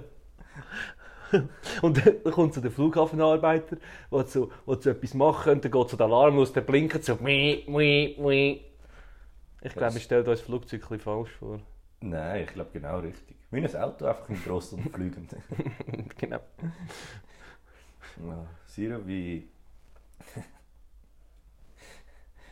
Und 1.82 2.06
dann 2.06 2.32
kommt 2.32 2.54
so 2.54 2.60
der 2.60 2.70
Flughafenarbeiter, 2.70 3.78
der 4.12 4.26
so, 4.26 4.52
will 4.64 4.80
so 4.80 4.90
etwas 4.90 5.14
machen 5.14 5.54
und 5.54 5.64
dann 5.64 5.72
geht 5.72 5.90
so 5.90 5.96
der 5.96 6.06
Alarm 6.06 6.36
los, 6.36 6.52
der 6.52 6.60
blinkt 6.60 7.02
so 7.02 7.16
mui, 7.16 7.64
mui, 7.66 8.14
mui. 8.20 8.60
Ich 9.60 9.74
glaube, 9.74 9.98
ich 9.98 10.04
stelle 10.04 10.20
uns 10.20 10.38
das 10.38 10.40
Flugzeug 10.42 10.88
ein 10.88 11.00
falsch 11.00 11.32
vor. 11.40 11.58
Nein, 12.00 12.44
ich 12.44 12.52
glaube 12.52 12.70
genau 12.72 13.00
richtig. 13.00 13.41
Wie 13.52 13.58
ein 13.58 13.76
Auto, 13.76 14.06
einfach 14.06 14.30
im 14.30 14.42
Gross 14.42 14.72
und 14.72 14.90
fliegend. 14.90 15.36
genau. 16.16 16.40
Ja, 18.26 18.46
Siro, 18.64 19.06
wie. 19.06 19.46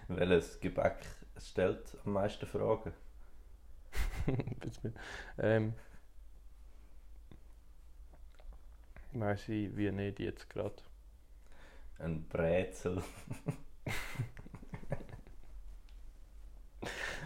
Welches 0.08 0.60
Gebäck 0.60 1.06
stellt 1.38 1.96
am 2.04 2.12
meisten 2.12 2.44
Fragen? 2.46 2.92
ähm, 5.38 5.72
weiß 9.12 9.48
ich 9.48 9.74
wie 9.74 9.90
nicht 9.90 10.20
jetzt 10.20 10.50
gerade. 10.50 10.82
Ein 11.98 12.28
Brezel. 12.28 13.02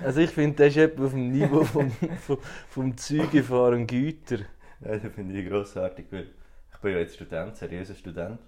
Also 0.02 0.20
ich 0.20 0.30
finde, 0.30 0.56
das 0.56 0.68
ist 0.68 0.76
etwa 0.76 1.04
auf 1.04 1.12
dem 1.12 1.30
Niveau 1.30 1.64
vom, 1.64 1.90
vom, 1.90 2.38
vom 2.68 2.96
Zeugefahren 2.96 3.86
Güter. 3.86 4.38
Ja, 4.80 4.96
das 4.98 5.12
finde 5.12 5.38
ich 5.38 5.48
grossartig, 5.48 6.06
weil 6.10 6.30
ich 6.72 6.78
bin 6.78 6.92
ja 6.92 6.98
jetzt 6.98 7.14
Student, 7.14 7.56
seriöser 7.56 7.94
Student. 7.94 8.38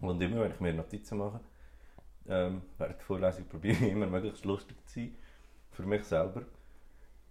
Und 0.00 0.20
immer, 0.20 0.40
wenn 0.42 0.52
ich 0.52 0.60
mir 0.60 0.72
Notizen 0.72 1.18
mache, 1.18 1.40
ähm, 2.28 2.62
während 2.78 2.98
der 2.98 3.04
Vorlesung 3.04 3.46
probiere 3.46 3.74
ich 3.74 3.92
immer 3.92 4.06
möglichst 4.06 4.44
lustig 4.44 4.76
zu 4.86 5.00
sein. 5.00 5.16
Für 5.70 5.82
mich 5.82 6.04
selber. 6.04 6.42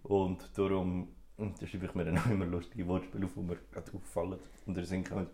Und 0.02 0.56
darum 0.56 1.08
da 1.36 1.66
schreibe 1.66 1.86
ich 1.86 1.94
mir 1.94 2.04
dann 2.04 2.18
auch 2.18 2.26
immer 2.26 2.46
lustige 2.46 2.86
Wortspiele 2.86 3.26
auf, 3.26 3.32
die 3.34 3.40
mir 3.40 3.56
gerade 3.72 3.92
auffallen 3.94 4.38
und 4.66 4.86
Sinn 4.86 5.04
kommen. 5.04 5.26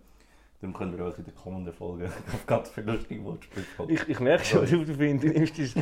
Darum 0.60 0.74
können 0.74 0.98
wir 0.98 1.04
euch 1.04 1.16
in 1.18 1.24
der 1.24 1.34
kommenden 1.34 1.72
Folge 1.72 2.06
auf 2.06 2.44
ganz 2.44 2.68
viele 2.70 2.92
lustige 2.92 3.22
Wortspiele. 3.22 3.64
Ich, 3.86 4.08
ich 4.08 4.18
merke 4.18 4.44
schon, 4.44 4.66
du, 4.66 4.84
du 4.84 4.94
findest, 4.94 5.76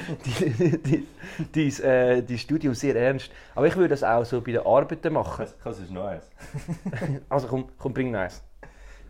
dein, 1.55 1.81
äh, 1.83 2.23
dein 2.23 2.39
Studium 2.39 2.75
sehr 2.75 2.95
ernst. 2.95 3.31
Aber 3.55 3.67
ich 3.67 3.75
würde 3.75 3.89
das 3.89 4.05
auch 4.05 4.27
so 4.27 4.43
bei 4.43 4.53
den 4.53 4.67
Arbeiten 4.67 5.15
machen. 5.15 5.47
Was 5.65 5.79
ist 5.79 5.91
noch 5.91 6.05
eins? 6.05 6.31
Also 7.31 7.49
komm, 7.49 7.71
komm 7.79 7.95
bring 7.95 8.11
noch 8.11 8.19
eins. 8.19 8.45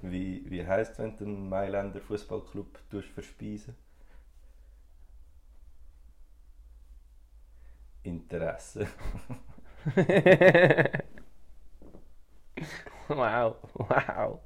Wie, 0.02 0.44
wie 0.48 0.64
heisst 0.64 0.92
es, 0.92 0.98
wenn 1.00 1.16
du 1.16 1.24
einen 1.24 1.48
Mailänder 1.48 2.00
Fußballclub 2.00 2.78
verspeisen 3.12 3.74
Interesse. 8.04 8.86
wow, 13.08 13.56
wow. 13.74 14.40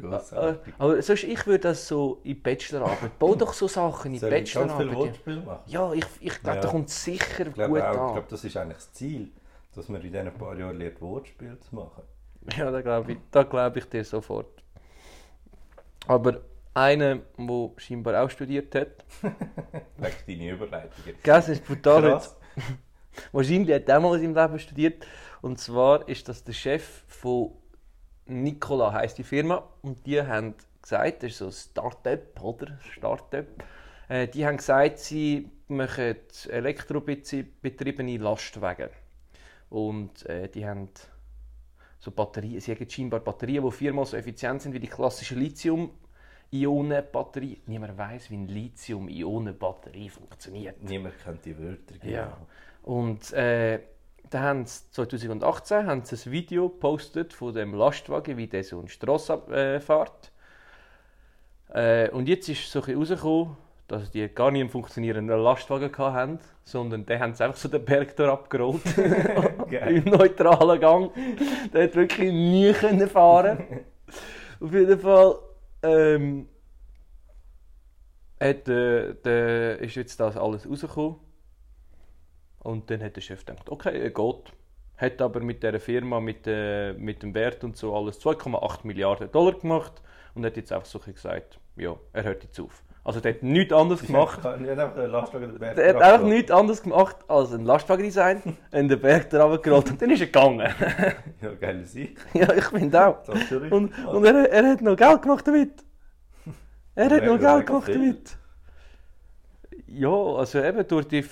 Grossartig. 0.00 0.74
Aber 0.78 1.00
sonst, 1.02 1.24
ich 1.24 1.46
würde 1.46 1.60
das 1.60 1.86
so 1.88 2.20
in 2.24 2.42
Bachelorarbeit. 2.42 3.18
Bau 3.18 3.34
doch 3.34 3.52
so 3.52 3.68
Sachen 3.68 4.12
in 4.14 4.18
Soll 4.20 4.32
ich 4.32 4.52
ganz 4.54 4.72
viele 4.72 4.86
Bachelorarbeit. 4.90 4.96
Wortspiele 4.98 5.40
machen? 5.40 5.62
Ja, 5.66 5.92
ich, 5.92 6.04
ich 6.20 6.42
glaube, 6.42 6.56
Ja. 6.56 6.62
da 6.62 6.68
kommt 6.68 6.90
sicher 6.90 7.46
Ich 7.46 7.54
gut 7.54 7.60
auch, 7.62 7.76
ich 7.76 7.82
an. 7.84 8.12
glaube, 8.12 8.26
das 8.28 8.44
ist 8.44 8.56
eigentlich 8.56 8.76
das 8.76 8.92
Ziel, 8.92 9.30
dass 9.74 9.88
man 9.88 10.00
in 10.02 10.12
diesen 10.12 10.32
paar 10.34 10.56
Jahren 10.58 10.76
lernt, 10.78 11.00
Wortspiele 11.00 11.58
zu 11.60 11.74
machen. 11.74 12.02
Ja, 12.56 12.70
da 12.70 12.80
glaube 12.80 13.12
ich, 13.12 13.18
da 13.32 13.42
glaub 13.42 13.76
ich 13.76 13.86
dir 13.86 14.04
sofort. 14.04 14.62
Aber 16.06 16.40
Einer, 16.74 17.16
der 17.38 17.70
scheinbar 17.78 18.22
auch 18.22 18.30
studiert 18.30 18.74
hat. 18.74 19.04
Weg 19.96 20.24
deine 20.26 20.50
Überleitungen. 20.50 21.14
Das 21.22 21.48
ist 21.48 21.64
brutal. 21.64 22.02
Krass. 22.02 22.36
Wahrscheinlich 23.32 23.74
hat 23.74 23.88
er 23.88 23.98
mal 23.98 24.14
in 24.22 24.34
seinem 24.34 24.46
Leben 24.50 24.58
studiert. 24.58 25.06
Und 25.40 25.58
zwar 25.58 26.06
ist 26.06 26.28
das 26.28 26.44
der 26.44 26.52
Chef 26.52 27.02
von 27.08 27.52
Nikola, 28.26 28.92
heisst 28.92 29.18
die 29.18 29.24
Firma. 29.24 29.62
Und 29.82 30.04
die 30.06 30.20
haben 30.20 30.54
gesagt, 30.82 31.22
das 31.22 31.30
ist 31.32 31.38
so 31.38 31.46
ein 31.46 31.52
Start-up, 31.52 32.42
oder? 32.42 32.78
Start-up. 32.90 33.46
Äh, 34.08 34.28
die 34.28 34.46
haben 34.46 34.56
gesagt, 34.56 34.98
sie 34.98 35.50
machen 35.68 36.16
elektrobetriebene 36.48 38.16
Lastwagen. 38.18 38.90
Und 39.68 40.24
äh, 40.26 40.48
die 40.48 40.64
haben 40.66 40.88
so 41.98 42.12
Batterien, 42.12 42.60
sie 42.60 42.72
haben 42.72 42.88
scheinbar 42.88 43.18
Batterien, 43.20 43.64
die 43.64 43.72
viermal 43.72 44.06
so 44.06 44.16
effizient 44.16 44.62
sind 44.62 44.72
wie 44.74 44.80
die 44.80 44.86
klassische 44.86 45.34
Lithium-Ionen-Batterie. 45.34 47.62
Niemand 47.66 47.98
weiß, 47.98 48.30
wie 48.30 48.34
eine 48.34 48.46
Lithium-Ionen-Batterie 48.46 50.08
funktioniert. 50.08 50.80
Niemand 50.82 51.18
kennt 51.22 51.44
die 51.44 51.58
Wörter. 51.58 51.94
genau. 52.00 52.12
Ja. 52.12 52.38
Und 52.84 53.32
äh, 53.32 53.80
da 54.30 54.40
haben 54.40 54.66
sie 54.66 54.90
2018 54.90 55.86
haben 55.86 56.04
sie 56.04 56.16
ein 56.16 56.32
Video 56.32 56.68
gepostet 56.68 57.32
von 57.32 57.54
dem 57.54 57.74
Lastwagen, 57.74 58.36
wie 58.36 58.46
der 58.46 58.64
so 58.64 58.78
eine 58.78 58.88
Strasse 58.88 59.34
äh, 59.50 59.80
fährt. 59.80 60.32
Äh, 61.68 62.10
und 62.10 62.28
jetzt 62.28 62.48
ist 62.48 62.70
so 62.70 62.80
ein 62.80 62.84
bisschen 62.84 62.98
rausgekommen, 63.00 63.56
dass 63.88 64.10
die 64.10 64.28
gar 64.28 64.50
nicht 64.50 64.62
einen 64.62 64.70
funktionierenden 64.70 65.40
Lastwagen 65.40 65.96
hatten, 65.96 66.40
sondern 66.64 67.06
die 67.06 67.18
haben 67.18 67.34
sie 67.34 67.44
einfach 67.44 67.58
so 67.58 67.68
den 67.68 67.84
Berg 67.84 68.16
da 68.16 68.32
abgerollt. 68.32 68.82
Im 69.70 70.04
neutralen 70.04 70.80
Gang. 70.80 71.10
Der 71.72 71.84
hat 71.84 71.94
wirklich 71.94 72.32
nie 72.32 72.72
können 72.72 73.08
fahren. 73.08 73.84
Auf 74.60 74.72
jeden 74.72 74.98
Fall 74.98 75.38
ähm, 75.82 76.48
hat, 78.40 78.68
äh, 78.68 79.14
der, 79.14 79.78
ist 79.80 79.94
jetzt 79.94 80.18
das 80.18 80.36
alles 80.36 80.68
rausgekommen. 80.68 81.25
Und 82.66 82.90
dann 82.90 83.00
hat 83.00 83.14
der 83.14 83.20
Chef 83.20 83.44
gedacht, 83.44 83.70
okay, 83.70 83.96
er 83.96 84.10
geht. 84.10 84.52
Hat 84.96 85.22
aber 85.22 85.38
mit 85.40 85.62
dieser 85.62 85.78
Firma, 85.78 86.18
mit, 86.18 86.46
äh, 86.46 86.94
mit 86.94 87.22
dem 87.22 87.32
Wert 87.32 87.62
und 87.62 87.76
so 87.76 87.94
alles 87.94 88.20
2,8 88.20 88.80
Milliarden 88.82 89.30
Dollar 89.30 89.52
gemacht 89.52 90.02
und 90.34 90.44
hat 90.44 90.56
jetzt 90.56 90.72
einfach 90.72 90.86
so 90.86 90.98
gesagt, 90.98 91.60
ja, 91.76 91.94
er 92.12 92.24
hört 92.24 92.42
jetzt 92.42 92.58
auf. 92.58 92.82
Also 93.04 93.20
der 93.20 93.34
hat 93.34 93.42
nichts 93.44 93.72
anderes 93.72 94.02
gemacht. 94.02 94.40
Er 94.44 94.52
hat 94.52 94.78
einfach 94.80 94.96
einen 94.96 95.12
Lastwagen 95.12 95.58
Der 95.60 95.88
hat 95.90 96.02
einfach 96.02 96.26
nichts 96.26 96.50
anderes 96.50 96.82
gemacht 96.82 97.16
als 97.28 97.52
ein 97.52 97.64
Lastwagen-Design, 97.64 98.56
in 98.72 98.88
den 98.88 99.00
Berg 99.00 99.30
da 99.30 99.44
runtergerollt 99.44 99.90
und 99.90 100.02
dann 100.02 100.10
ist 100.10 100.20
er 100.20 100.26
gegangen. 100.26 100.74
Ja, 101.42 101.54
geile 101.60 101.86
Sicht. 101.86 102.16
ja, 102.34 102.52
ich 102.52 102.64
finde 102.64 103.06
auch. 103.06 103.28
Und, 103.70 103.96
und 104.08 104.24
er, 104.24 104.50
er 104.50 104.70
hat 104.70 104.80
noch 104.80 104.96
Geld 104.96 105.22
gemacht 105.22 105.46
damit. 105.46 105.84
Er 106.96 107.10
hat 107.10 107.22
noch 107.22 107.38
Geld 107.38 107.66
gemacht 107.66 107.88
damit. 107.94 108.38
Ja, 109.86 110.08
also 110.08 110.58
eben 110.60 110.88
durch 110.88 111.06
die 111.06 111.24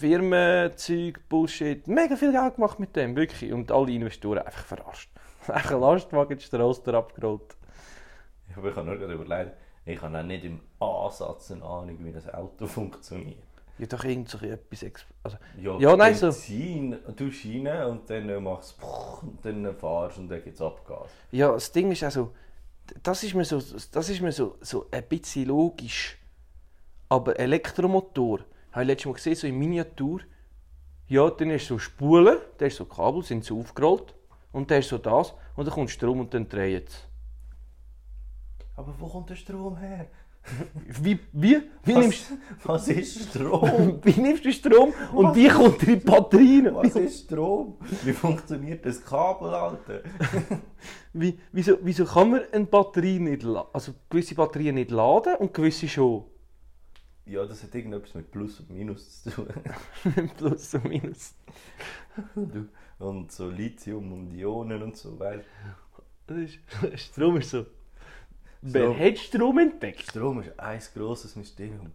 Firmenzeug, 0.00 1.20
Bullshit, 1.28 1.86
mega 1.86 2.16
viel 2.16 2.32
Geld 2.32 2.54
gemacht 2.56 2.78
mit 2.80 2.96
dem, 2.96 3.14
wirklich. 3.16 3.52
Und 3.52 3.70
alle 3.70 3.92
Investoren 3.92 4.38
einfach 4.40 4.64
verarscht. 4.64 5.10
Einfach 5.48 5.72
ein 5.72 5.80
Lastwagen 5.80 6.36
die 6.38 6.44
Strasse 6.44 6.82
da 6.84 6.98
abgerollt. 6.98 7.56
Ja, 8.50 8.56
aber 8.58 8.70
ich 8.70 8.76
habe 8.76 8.86
nur 8.86 8.96
gerade 8.98 9.14
überlegt, 9.14 9.52
ich 9.86 10.00
habe 10.02 10.18
auch 10.18 10.22
nicht 10.22 10.44
im 10.44 10.60
Ansatz 10.78 11.50
eine 11.52 11.64
Ahnung, 11.64 11.96
wie 12.04 12.12
das 12.12 12.28
Auto 12.32 12.66
funktioniert. 12.78 13.38
Ja, 13.78 13.86
doch 13.86 14.04
irgend 14.04 14.28
so 14.28 14.38
etwas. 14.38 14.84
Also, 15.22 15.38
Ja, 15.58 15.78
Ja, 15.78 15.96
nein, 15.96 16.14
so- 16.14 16.26
Benzin, 16.26 16.98
du 17.16 17.24
rein 17.24 17.86
und 17.90 18.10
dann 18.10 18.42
machst 18.44 18.76
du 18.80 19.26
und 19.26 19.44
dann 19.44 19.74
fahrst 19.74 20.18
und 20.18 20.28
dann 20.28 20.42
gibt 20.44 20.54
es 20.56 20.60
Abgas. 20.62 21.08
ja, 21.32 21.50
das 21.52 21.72
Ding 21.72 21.90
ist 21.90 22.02
also, 22.02 22.32
das 23.02 23.22
ist 23.24 23.34
mir 23.34 23.44
so, 23.44 23.58
das 23.92 24.08
ist 24.10 24.20
mir 24.20 24.32
so, 24.32 24.56
so 24.60 24.86
ein 24.90 25.04
bisschen 25.04 25.46
logisch. 25.46 26.18
Aber 27.08 27.38
Elektromotor, 27.40 28.40
habe 28.72 28.82
ich 28.82 28.86
letztes 28.88 29.06
Mal 29.06 29.12
gesehen, 29.14 29.34
so 29.34 29.46
in 29.46 29.58
Miniatur, 29.58 30.20
ja, 31.08 31.28
dann 31.28 31.50
ist 31.50 31.66
so 31.66 31.78
Spulen, 31.78 32.38
da 32.58 32.66
ist 32.66 32.76
so 32.76 32.84
Kabel, 32.84 33.22
sind 33.22 33.44
so 33.44 33.58
aufgerollt. 33.58 34.14
Und 34.52 34.70
dann 34.70 34.78
ist 34.78 34.88
so 34.88 34.98
das, 34.98 35.34
und 35.56 35.66
dann 35.66 35.74
kommt 35.74 35.90
Strom 35.90 36.20
und 36.20 36.34
dann 36.34 36.48
dreht 36.48 36.88
es. 36.88 37.06
Aber 38.76 38.94
wo 38.98 39.06
kommt 39.06 39.30
der 39.30 39.36
Strom 39.36 39.76
her? 39.76 40.06
Wie, 41.02 41.18
wie, 41.32 41.62
wie, 41.84 41.94
Was, 41.94 42.02
nimmst, 42.02 42.32
was 42.64 42.88
ist 42.88 43.28
Strom? 43.28 44.00
wie 44.02 44.20
nimmst 44.20 44.42
du 44.42 44.52
Strom 44.52 44.94
und 45.12 45.36
wie 45.36 45.48
kommt 45.48 45.82
in 45.82 45.98
die 45.98 46.04
Batterie 46.04 46.66
rein? 46.66 46.74
Was 46.76 46.96
ist 46.96 47.26
Strom? 47.26 47.76
Wie 48.02 48.12
funktioniert 48.14 48.84
das 48.86 49.04
Kabel, 49.04 49.50
Alter? 49.50 50.00
Wie, 51.12 51.38
wieso, 51.52 51.76
wieso 51.82 52.04
kann 52.06 52.30
man 52.30 52.40
eine 52.52 52.64
Batterie 52.64 53.18
nicht 53.18 53.44
also 53.44 53.92
gewisse 54.08 54.34
Batterien 54.34 54.76
nicht 54.76 54.90
laden 54.90 55.34
und 55.36 55.52
gewisse 55.52 55.88
schon? 55.88 56.24
Ja, 57.26 57.44
das 57.46 57.62
hat 57.62 57.74
irgendetwas 57.74 58.14
mit 58.14 58.30
Plus 58.30 58.60
und 58.60 58.70
Minus 58.70 59.22
zu 59.22 59.30
tun. 59.30 59.48
Plus 60.36 60.74
und 60.74 60.84
Minus. 60.84 61.34
Und 62.98 63.32
so 63.32 63.48
Lithium 63.48 64.12
und 64.12 64.34
Ionen 64.34 64.82
und 64.82 64.94
so, 64.94 65.18
weil 65.18 65.42
Das 66.26 66.36
ist, 66.36 66.58
Strom 67.00 67.38
ist 67.38 67.48
so. 67.50 67.64
Wer 68.60 68.88
So. 68.88 68.98
hat 68.98 69.18
Strom 69.18 69.58
entdeckt? 69.58 70.02
Strom 70.02 70.40
ist 70.42 70.58
ein 70.60 70.80
grosses 70.94 71.34
Mysterium. 71.34 71.92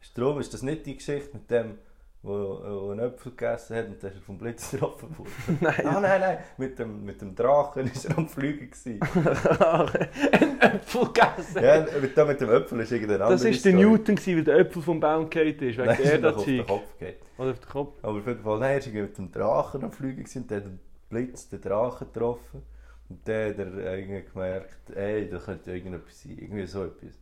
Strom 0.00 0.40
ist 0.40 0.52
das 0.52 0.62
nicht 0.62 0.84
die 0.84 0.96
Geschichte 0.96 1.30
mit 1.32 1.50
dem, 1.50 1.78
wo, 2.22 2.60
wo 2.62 2.90
einen 2.90 3.00
Äpfel 3.00 3.32
gegessen 3.32 3.76
hat 3.76 3.86
und 3.88 4.02
dann 4.02 4.10
ist 4.12 4.16
er 4.16 4.22
vom 4.22 4.38
Blitz 4.38 4.70
getroffen 4.70 5.18
worden? 5.18 5.58
Nein. 5.60 5.86
Ah, 5.86 6.00
nein, 6.00 6.20
nein, 6.20 6.38
mit 6.56 6.78
dem, 6.78 7.04
mit 7.04 7.20
dem 7.20 7.34
Drachen 7.34 7.84
war 7.84 8.10
er 8.10 8.18
am 8.18 8.28
Fliegen. 8.28 8.70
ein 8.84 10.60
Äpfel 10.60 11.06
gegessen. 11.06 11.62
ja, 11.64 11.86
mit, 12.00 12.16
dem- 12.16 12.26
mit 12.28 12.40
dem 12.40 12.50
Äpfel 12.50 12.80
ist 12.80 12.92
irgendein 12.92 13.18
das 13.18 13.30
anderer. 13.44 13.50
war 13.54 13.62
der 13.62 13.72
Newton, 13.74 14.14
gewesen, 14.16 14.36
weil 14.36 14.44
der 14.44 14.56
Äpfel 14.58 14.82
vom 14.82 15.00
Baum 15.00 15.28
gefallen 15.30 15.58
ist. 15.58 15.78
Wegen 15.78 15.96
der 16.02 16.18
noch 16.20 16.36
auf 16.38 16.44
den. 16.44 16.66
Kopf 16.66 16.98
geht. 16.98 17.16
Oder 17.38 17.50
auf 17.50 17.58
den 17.58 17.68
Kopf. 17.68 17.98
Aber 18.02 18.18
auf 18.18 18.26
jeden 18.26 18.42
Fall, 18.42 18.58
nein, 18.58 18.70
er 18.70 18.76
irgendwie 18.78 19.02
mit 19.02 19.18
dem 19.18 19.32
Drachen 19.32 19.84
am 19.84 19.92
Fliegen 19.92 20.24
und 20.34 20.50
dann 20.50 20.56
hat 20.58 20.64
der 20.66 20.72
Blitz 21.08 21.48
den 21.48 21.60
Drachen 21.60 22.06
getroffen. 22.12 22.62
Und 23.08 23.28
dann 23.28 23.50
hat 23.50 23.58
er 23.58 23.98
irgendwie 23.98 24.22
gemerkt, 24.32 24.90
ey, 24.94 25.28
da 25.28 25.38
könnte 25.38 25.72
irgendetwas 25.72 26.22
sein, 26.22 26.38
irgendwie 26.38 26.66
so 26.66 26.84
etwas. 26.84 27.18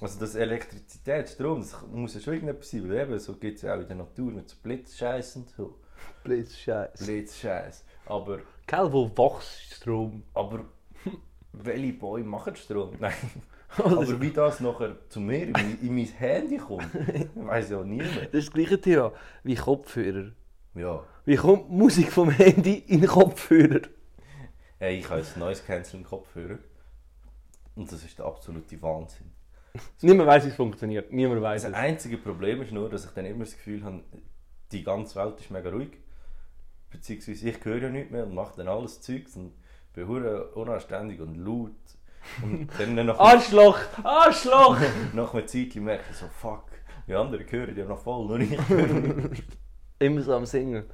Also 0.00 0.20
das 0.20 0.34
Elektrizität, 0.34 1.28
Strom, 1.30 1.60
das 1.60 1.74
muss 1.90 2.14
ja 2.14 2.20
schon 2.20 2.34
irgendetwas 2.34 2.70
sein, 2.70 2.88
weil 2.88 2.98
eben, 3.00 3.18
so 3.18 3.34
gibt 3.34 3.56
es 3.56 3.62
ja 3.62 3.74
auch 3.74 3.80
in 3.80 3.88
der 3.88 3.96
Natur 3.96 4.30
mit 4.30 4.48
so 4.48 4.56
Blitzscheiß 4.62 5.36
und 5.36 5.50
so. 5.50 5.78
Blitzscheiß. 6.22 7.04
Blitzscheiß. 7.06 7.84
Aber, 8.06 8.40
Gell, 8.66 8.92
wo 8.92 9.08
wächst 9.08 9.74
Strom? 9.74 10.22
aber 10.34 10.64
welche 11.52 11.92
Bäume 11.94 12.26
machen 12.28 12.54
Strom? 12.56 12.92
Nein. 13.00 13.14
Also, 13.78 13.96
Aber 14.12 14.20
wie 14.20 14.30
das 14.30 14.60
nachher 14.60 14.96
zu 15.08 15.20
mir 15.20 15.44
in, 15.44 15.52
mein- 15.52 15.78
in 15.80 15.94
mein 15.94 16.04
Handy 16.06 16.56
kommt, 16.58 16.88
weiß 17.34 17.70
ja 17.70 17.82
niemand. 17.82 18.16
Das 18.16 18.34
ist 18.34 18.48
das 18.48 18.52
gleiche 18.52 18.80
Thema 18.80 19.12
wie 19.44 19.54
Kopfhörer. 19.54 20.30
Ja. 20.74 21.04
Wie 21.24 21.36
kommt 21.36 21.70
Musik 21.70 22.12
vom 22.12 22.30
Handy 22.30 22.84
in 22.86 23.00
den 23.00 23.08
Kopfhörer? 23.08 23.80
Hey, 24.78 24.98
ich 24.98 25.08
habe 25.08 25.20
jetzt 25.20 25.36
Noise 25.38 25.62
Cancelling 25.66 26.04
Kopfhörer. 26.04 26.58
Und 27.74 27.90
das 27.90 28.04
ist 28.04 28.18
der 28.18 28.26
absolute 28.26 28.80
Wahnsinn. 28.82 29.32
Niemand 30.02 30.28
weiß, 30.28 30.44
wie 30.44 30.48
es 30.48 30.54
funktioniert. 30.56 31.12
Niemand 31.12 31.42
weiß 31.42 31.62
Das 31.62 31.72
es. 31.72 31.76
einzige 31.76 32.18
Problem 32.18 32.62
ist 32.62 32.72
nur, 32.72 32.88
dass 32.88 33.04
ich 33.04 33.10
dann 33.12 33.26
immer 33.26 33.44
das 33.44 33.54
Gefühl 33.54 33.84
habe, 33.84 34.02
die 34.72 34.82
ganze 34.82 35.16
Welt 35.16 35.40
ist 35.40 35.50
mega 35.50 35.70
ruhig. 35.70 35.90
Beziehungsweise 36.90 37.48
ich 37.48 37.64
höre 37.64 37.82
ja 37.82 37.88
nicht 37.90 38.10
mehr 38.10 38.24
und 38.26 38.34
mache 38.34 38.54
dann 38.56 38.68
alles 38.68 39.00
Zeugs 39.00 39.36
und 39.36 39.52
bin 39.92 40.08
hure 40.08 40.48
unanständig 40.54 41.20
und 41.20 41.36
laut. 41.36 41.72
Und 42.42 42.68
dann 42.78 42.94
nach, 43.06 43.18
Arschloch! 43.20 43.78
Arschloch! 44.02 44.78
nach 45.14 45.32
einer 45.34 45.46
Zeit 45.46 45.74
merke 45.76 46.04
ich 46.10 46.16
so, 46.16 46.26
fuck, 46.28 46.64
die 47.06 47.14
anderen 47.14 47.44
hören 47.50 47.76
ja 47.76 47.84
noch 47.84 47.98
voll, 47.98 48.26
nur 48.26 48.40
ich 48.40 48.68
höre 48.68 48.86
nicht. 48.86 49.44
Immer 49.98 50.22
so 50.22 50.34
am 50.34 50.44
Singen. 50.46 50.84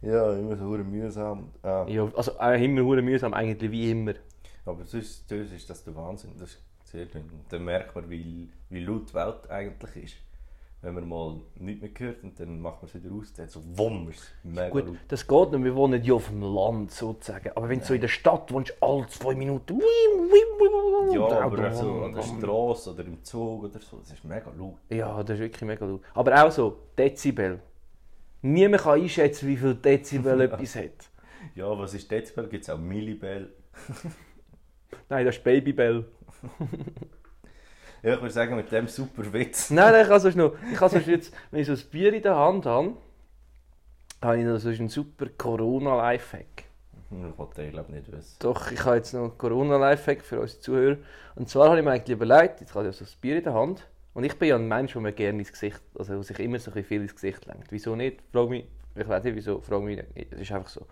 Ja, 0.00 0.32
immer 0.34 0.56
so 0.56 0.64
hure 0.64 0.84
mühsam. 0.84 1.50
Ah. 1.62 1.86
Ja, 1.88 2.08
also 2.14 2.38
auch 2.38 2.52
immer 2.52 2.82
hure 2.82 3.02
mühsam, 3.02 3.34
eigentlich 3.34 3.70
wie 3.70 3.90
immer. 3.90 4.14
Aber 4.64 4.84
sonst, 4.84 5.28
sonst 5.28 5.52
ist 5.52 5.68
das 5.68 5.82
der 5.84 5.94
Wahnsinn. 5.96 6.32
Das 6.38 6.50
ist 6.50 6.62
sehr 6.94 7.06
dünn. 7.06 7.22
Und 7.22 7.52
dann 7.52 7.64
merkt 7.64 7.94
man, 7.94 8.08
wie, 8.08 8.48
wie 8.70 8.84
laut 8.84 9.10
die 9.10 9.14
Welt 9.14 9.50
eigentlich 9.50 10.04
ist. 10.04 10.16
Wenn 10.80 10.94
man 10.94 11.08
mal 11.08 11.40
nichts 11.54 11.80
mehr 11.80 11.90
hört 11.96 12.22
und 12.22 12.38
dann 12.38 12.60
macht 12.60 12.82
man 12.82 12.90
es 12.90 12.94
wieder 12.94 13.14
aus, 13.14 13.32
dann 13.32 13.48
so 13.48 13.62
wumm, 13.64 14.10
ist 14.10 14.30
mega 14.42 14.68
Gut, 14.68 14.86
laut. 14.86 14.96
das 15.08 15.26
geht 15.26 15.52
nicht, 15.52 15.64
wir 15.64 15.74
wohnen 15.74 16.04
ja 16.04 16.12
auf 16.12 16.28
dem 16.28 16.42
Land 16.42 16.90
sozusagen. 16.90 17.50
Aber 17.54 17.70
wenn 17.70 17.78
du 17.80 17.86
so 17.86 17.94
in 17.94 18.02
der 18.02 18.08
Stadt 18.08 18.52
wohnst, 18.52 18.74
alle 18.82 19.06
zwei 19.06 19.34
Minuten. 19.34 19.80
Ja, 21.12 21.40
aber 21.40 21.72
so 21.72 22.04
an 22.04 22.12
der 22.12 22.22
Straße 22.22 22.92
oder 22.92 23.04
im 23.06 23.24
Zug 23.24 23.64
oder 23.64 23.80
so, 23.80 23.98
das 23.98 24.12
ist 24.12 24.24
mega 24.24 24.52
laut. 24.58 24.76
Ja, 24.90 25.22
das 25.22 25.36
ist 25.36 25.40
wirklich 25.40 25.62
mega 25.62 25.86
laut. 25.86 26.02
Aber 26.12 26.44
auch 26.44 26.50
so, 26.50 26.76
Dezibel. 26.98 27.60
Niemand 28.42 28.82
kann 28.82 29.00
einschätzen, 29.00 29.48
wie 29.48 29.56
viel 29.56 29.74
Dezibel 29.74 30.38
etwas 30.42 30.76
hat. 30.76 31.10
Ja, 31.54 31.78
was 31.78 31.94
ist 31.94 32.10
Dezibel? 32.10 32.46
Gibt 32.46 32.62
es 32.64 32.68
auch 32.70 32.78
Millibel? 32.78 33.54
Nein, 35.08 35.24
das 35.24 35.36
ist 35.36 35.44
Babybell. 35.44 36.04
Ja, 38.04 38.16
ich 38.16 38.20
würde 38.20 38.34
sagen, 38.34 38.54
mit 38.54 38.70
dem 38.70 38.86
super 38.86 39.32
Witz. 39.32 39.70
Nein, 39.70 39.92
nein, 39.92 40.02
ich 40.02 40.08
kann 40.08 40.20
sonst 40.20 40.36
noch. 40.36 40.52
Ich 40.70 40.76
kann 40.78 40.90
sonst 40.90 41.06
jetzt, 41.06 41.34
wenn 41.50 41.60
ich 41.62 41.66
so 41.66 41.72
ein 41.72 41.90
Bier 41.90 42.12
in 42.12 42.22
der 42.22 42.36
Hand 42.36 42.66
habe, 42.66 42.92
habe 44.20 44.38
ich 44.38 44.44
noch 44.44 44.58
so 44.58 44.68
einen 44.68 44.90
super 44.90 45.26
Corona-Lifehack. 45.38 46.64
Ich 47.10 47.38
wollte 47.38 47.62
den, 47.62 47.70
glaube 47.70 47.92
nicht 47.92 48.12
wissen. 48.12 48.36
Doch, 48.40 48.70
ich 48.70 48.84
habe 48.84 48.96
jetzt 48.96 49.14
noch 49.14 49.22
einen 49.22 49.38
Corona-Lifehack 49.38 50.20
für 50.20 50.38
unsere 50.38 50.60
Zuhörer. 50.60 50.96
Und 51.34 51.48
zwar 51.48 51.68
habe 51.68 51.78
ich 51.78 51.84
mir 51.84 51.92
eigentlich 51.92 52.14
überlegt, 52.14 52.60
jetzt 52.60 52.74
habe 52.74 52.86
ich 52.86 52.94
so 52.94 53.06
ein 53.06 53.10
Bier 53.22 53.38
in 53.38 53.44
der 53.44 53.54
Hand. 53.54 53.86
Und 54.12 54.24
ich 54.24 54.38
bin 54.38 54.48
ja 54.48 54.56
ein 54.56 54.68
Mensch, 54.68 54.92
der 54.92 55.00
mir 55.00 55.12
gerne 55.12 55.38
ins 55.38 55.50
Gesicht, 55.52 55.80
also 55.98 56.12
der 56.12 56.22
sich 56.22 56.38
immer 56.40 56.58
so 56.58 56.70
ein 56.70 56.74
bisschen 56.74 56.88
viel 56.88 57.00
ins 57.00 57.14
Gesicht 57.14 57.46
lenkt. 57.46 57.72
Wieso 57.72 57.96
nicht? 57.96 58.20
Frag 58.32 58.50
mich, 58.50 58.66
ich 58.94 59.08
weiß 59.08 59.24
nicht 59.24 59.34
wieso, 59.34 59.62
frag 59.62 59.82
mich 59.82 59.96
nicht. 59.96 60.30
Es 60.30 60.40
ist 60.40 60.52
einfach 60.52 60.68
so. 60.68 60.86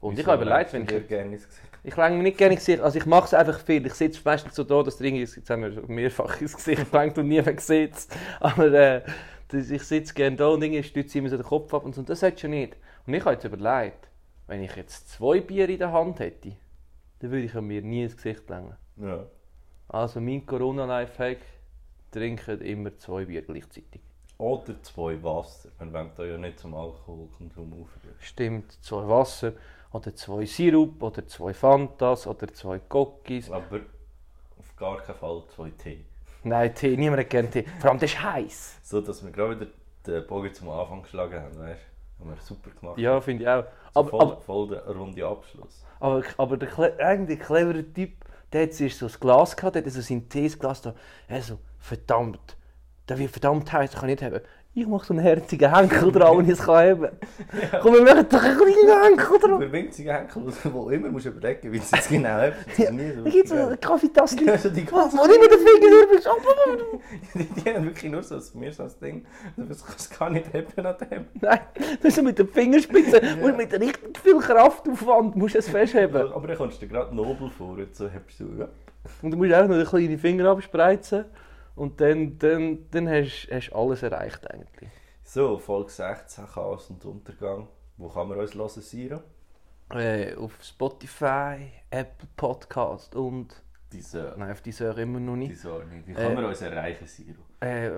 Und 0.00 0.18
ich 0.18 0.26
habe 0.26 0.44
überlegt, 0.44 0.72
wenn 0.72 0.82
ich... 0.82 1.08
gerne? 1.08 1.38
Ich 1.82 1.96
lenke 1.96 2.16
mir 2.16 2.22
nicht 2.24 2.38
gerne 2.38 2.54
ins 2.54 2.64
Gesicht, 2.64 2.82
also 2.82 2.98
ich 2.98 3.06
mache 3.06 3.26
es 3.26 3.34
einfach 3.34 3.60
viel. 3.60 3.86
Ich 3.86 3.94
sitze 3.94 4.20
meistens 4.24 4.54
so 4.56 4.64
da, 4.64 4.82
dass 4.82 4.96
der 4.96 5.06
irgendwie, 5.06 5.22
jetzt 5.22 5.48
haben 5.50 5.62
wir 5.62 5.82
mehrfach 5.88 6.40
ins 6.40 6.56
Gesicht 6.56 6.90
gelenkt 6.90 7.16
und 7.18 7.28
niemand 7.28 7.60
sieht. 7.60 7.92
Aber 8.40 8.72
äh, 8.72 9.02
das- 9.48 9.70
ich 9.70 9.82
sitze 9.84 10.12
gerne 10.12 10.36
da 10.36 10.48
und 10.48 10.62
irgendwie 10.62 10.82
stütze 10.82 11.18
immer 11.18 11.28
so 11.28 11.36
den 11.36 11.46
Kopf 11.46 11.72
ab 11.72 11.84
und 11.84 11.94
so. 11.94 12.02
Das 12.02 12.22
hättest 12.22 12.42
du 12.42 12.48
nicht. 12.48 12.76
Und 13.06 13.14
ich 13.14 13.20
habe 13.24 13.34
jetzt 13.34 13.44
überlegt, 13.44 14.08
wenn 14.48 14.62
ich 14.62 14.74
jetzt 14.74 15.10
zwei 15.10 15.40
Bier 15.40 15.68
in 15.68 15.78
der 15.78 15.92
Hand 15.92 16.18
hätte, 16.18 16.52
dann 17.20 17.30
würde 17.30 17.44
ich 17.44 17.54
mir 17.54 17.82
nie 17.82 18.02
ins 18.02 18.16
Gesicht 18.16 18.48
lenken. 18.48 18.76
Ja. 18.96 19.24
Also 19.88 20.20
mein 20.20 20.44
Corona-Lifehack, 20.44 21.38
trinken 22.10 22.60
immer 22.62 22.96
zwei 22.98 23.24
Bier 23.26 23.42
gleichzeitig. 23.42 24.00
Oder 24.38 24.82
zwei 24.82 25.22
Wasser. 25.22 25.70
Man 25.78 25.92
wollen 25.92 26.10
da 26.16 26.24
ja 26.24 26.36
nicht 26.36 26.58
zum 26.58 26.74
Alkoholkonsum 26.74 27.72
aufrufen. 27.72 28.10
Stimmt, 28.20 28.72
zwei 28.84 29.08
Wasser 29.08 29.52
oder 29.96 30.14
zwei 30.14 30.44
Sirup 30.44 31.02
oder 31.02 31.26
zwei 31.26 31.52
Fantas 31.54 32.26
oder 32.26 32.52
zwei 32.52 32.80
Cookies. 32.90 33.50
Aber 33.50 33.80
auf 34.58 34.76
gar 34.76 34.98
keinen 34.98 35.16
Fall 35.16 35.42
zwei 35.54 35.70
Tee. 35.70 36.04
Nein, 36.44 36.74
Tee, 36.74 36.96
niemand 36.96 37.22
hat 37.22 37.30
gerne 37.30 37.50
Tee. 37.50 37.64
Vor 37.80 37.90
allem, 37.90 37.98
das 37.98 38.12
ist 38.12 38.22
heiß. 38.22 38.78
So, 38.82 39.00
dass 39.00 39.24
wir 39.24 39.30
gerade 39.32 39.60
wieder 39.60 39.70
den 40.06 40.26
Bogen 40.26 40.52
zum 40.54 40.68
Anfang 40.70 41.02
geschlagen 41.02 41.40
haben, 41.42 41.58
weißt 41.58 41.80
du? 42.18 42.24
Haben 42.24 42.30
wir 42.30 42.40
super 42.40 42.70
gemacht. 42.70 42.98
Ja, 42.98 43.20
finde 43.20 43.42
ich 43.42 43.48
auch. 43.48 43.64
So 43.92 44.00
Aber, 44.00 44.08
voll, 44.08 44.20
aber, 44.22 44.40
voll 44.40 44.68
der 44.68 44.86
runde 44.88 45.26
Abschluss. 45.26 45.84
aber, 46.00 46.22
aber 46.38 46.56
der 46.56 46.98
eigentlich 47.00 47.40
clevere 47.40 47.82
Typ, 47.92 48.12
der 48.52 48.62
hat 48.64 48.74
so 48.74 48.84
ein 48.84 49.12
Glas 49.20 49.56
gehabt, 49.56 49.74
der 49.76 49.84
hat 49.84 49.90
so 49.90 50.00
sein 50.00 50.28
Teesglas 50.28 50.82
da. 50.82 50.94
Er 51.28 51.42
so, 51.42 51.58
verdammt, 51.78 52.56
der 53.08 53.18
wird 53.18 53.30
verdammt 53.30 53.70
heiß, 53.72 53.90
das 53.90 54.00
kann 54.00 54.08
ich 54.08 54.20
nicht 54.20 54.32
haben. 54.32 54.40
Ich 54.78 54.86
mache 54.86 55.06
so 55.06 55.14
einen 55.14 55.22
herzigen 55.22 55.74
Henkel 55.74 56.12
dran, 56.12 56.36
wenn 56.36 56.44
ich 56.44 56.50
es 56.50 56.58
kann 56.58 56.76
haben. 56.76 57.08
Komm, 57.80 57.94
wir 57.94 58.02
machen 58.02 58.26
doch 58.28 58.42
einen 58.42 58.58
kleinen 58.58 59.02
Henkel 59.04 59.38
dran. 59.38 59.58
Für 59.58 59.72
winzige 59.72 60.12
Henkel, 60.12 60.42
wo 60.64 60.90
immer 60.90 61.08
musst 61.08 61.24
du 61.24 61.30
überlegen, 61.30 61.72
wie 61.72 61.78
du 61.78 61.82
es 61.82 61.90
jetzt 61.92 62.10
genau 62.10 62.50
nie 62.90 63.10
so 63.10 63.24
Da 63.24 63.30
gibt 63.30 63.44
es 63.46 63.50
so 63.50 63.56
eine 63.56 63.76
Kaffeetasse, 63.78 64.44
Ja, 64.44 64.58
so 64.58 64.68
die 64.68 64.86
wo 64.86 64.96
wo 64.96 65.26
mit 65.26 65.50
den 65.50 65.60
Fingern 65.60 65.92
drüber 65.92 66.18
ist. 66.18 66.28
Die, 67.34 67.62
die 67.62 67.74
haben 67.74 67.86
wirklich 67.86 68.12
nur 68.12 68.22
so 68.22 68.38
mir 68.58 68.70
so 68.70 68.82
ein 68.82 68.90
Ding. 69.00 69.26
Das 69.56 69.82
kannst 69.82 70.12
du 70.12 70.18
gar 70.18 70.28
nicht 70.28 70.46
haben 70.52 70.86
an 70.86 70.96
dem. 71.10 71.24
Nein, 71.40 71.60
ist 72.02 72.16
so 72.16 72.22
mit 72.22 72.38
den 72.38 72.48
Fingerspitzen, 72.48 73.40
musst 73.40 73.56
mit 73.56 73.72
richtig 73.72 74.18
viel 74.22 74.38
Kraftaufwand 74.38 75.36
musst 75.36 75.54
du 75.54 75.58
es 75.58 75.70
festheben. 75.70 76.32
Aber 76.34 76.46
dann 76.46 76.56
kommst 76.58 76.82
du 76.82 76.86
dir 76.86 76.92
gerade 76.92 77.16
nobel 77.16 77.48
vor. 77.48 77.78
Jetzt 77.78 77.96
so 77.96 78.10
du, 78.38 78.44
ja. 78.58 78.68
Und 79.22 79.30
du 79.30 79.38
musst 79.38 79.54
auch 79.54 79.66
noch 79.66 79.76
den 79.76 79.86
kleinen 79.86 80.18
Finger 80.18 80.50
abspreizen. 80.50 81.24
Und 81.76 82.00
dann, 82.00 82.38
dann, 82.38 82.86
dann 82.90 83.08
hast 83.08 83.46
du 83.48 83.76
alles 83.76 84.02
erreicht 84.02 84.50
eigentlich. 84.50 84.90
So, 85.22 85.58
Folge 85.58 85.90
16, 85.90 86.46
Chaos 86.46 86.90
und 86.90 87.04
Untergang. 87.04 87.68
Wo 87.98 88.08
kann 88.08 88.28
man 88.28 88.38
uns 88.40 88.54
hören, 88.54 88.68
Siro? 88.82 89.20
Äh, 89.92 90.34
auf 90.34 90.52
Spotify, 90.62 91.70
Apple 91.90 92.28
Podcast 92.36 93.14
und... 93.14 93.62
Diese, 93.92 94.34
Nein, 94.36 94.50
auf 94.50 94.62
ich 94.66 94.80
immer 94.80 95.20
noch 95.20 95.36
nicht. 95.36 95.52
diese 95.52 95.72
Ordnung. 95.72 96.02
Wie 96.06 96.12
kann 96.12 96.32
Äh, 96.32 96.34
man 96.34 96.44
uns 96.46 96.60
erreichen, 96.60 97.06
Siro? 97.06 97.40
Äh, 97.60 97.90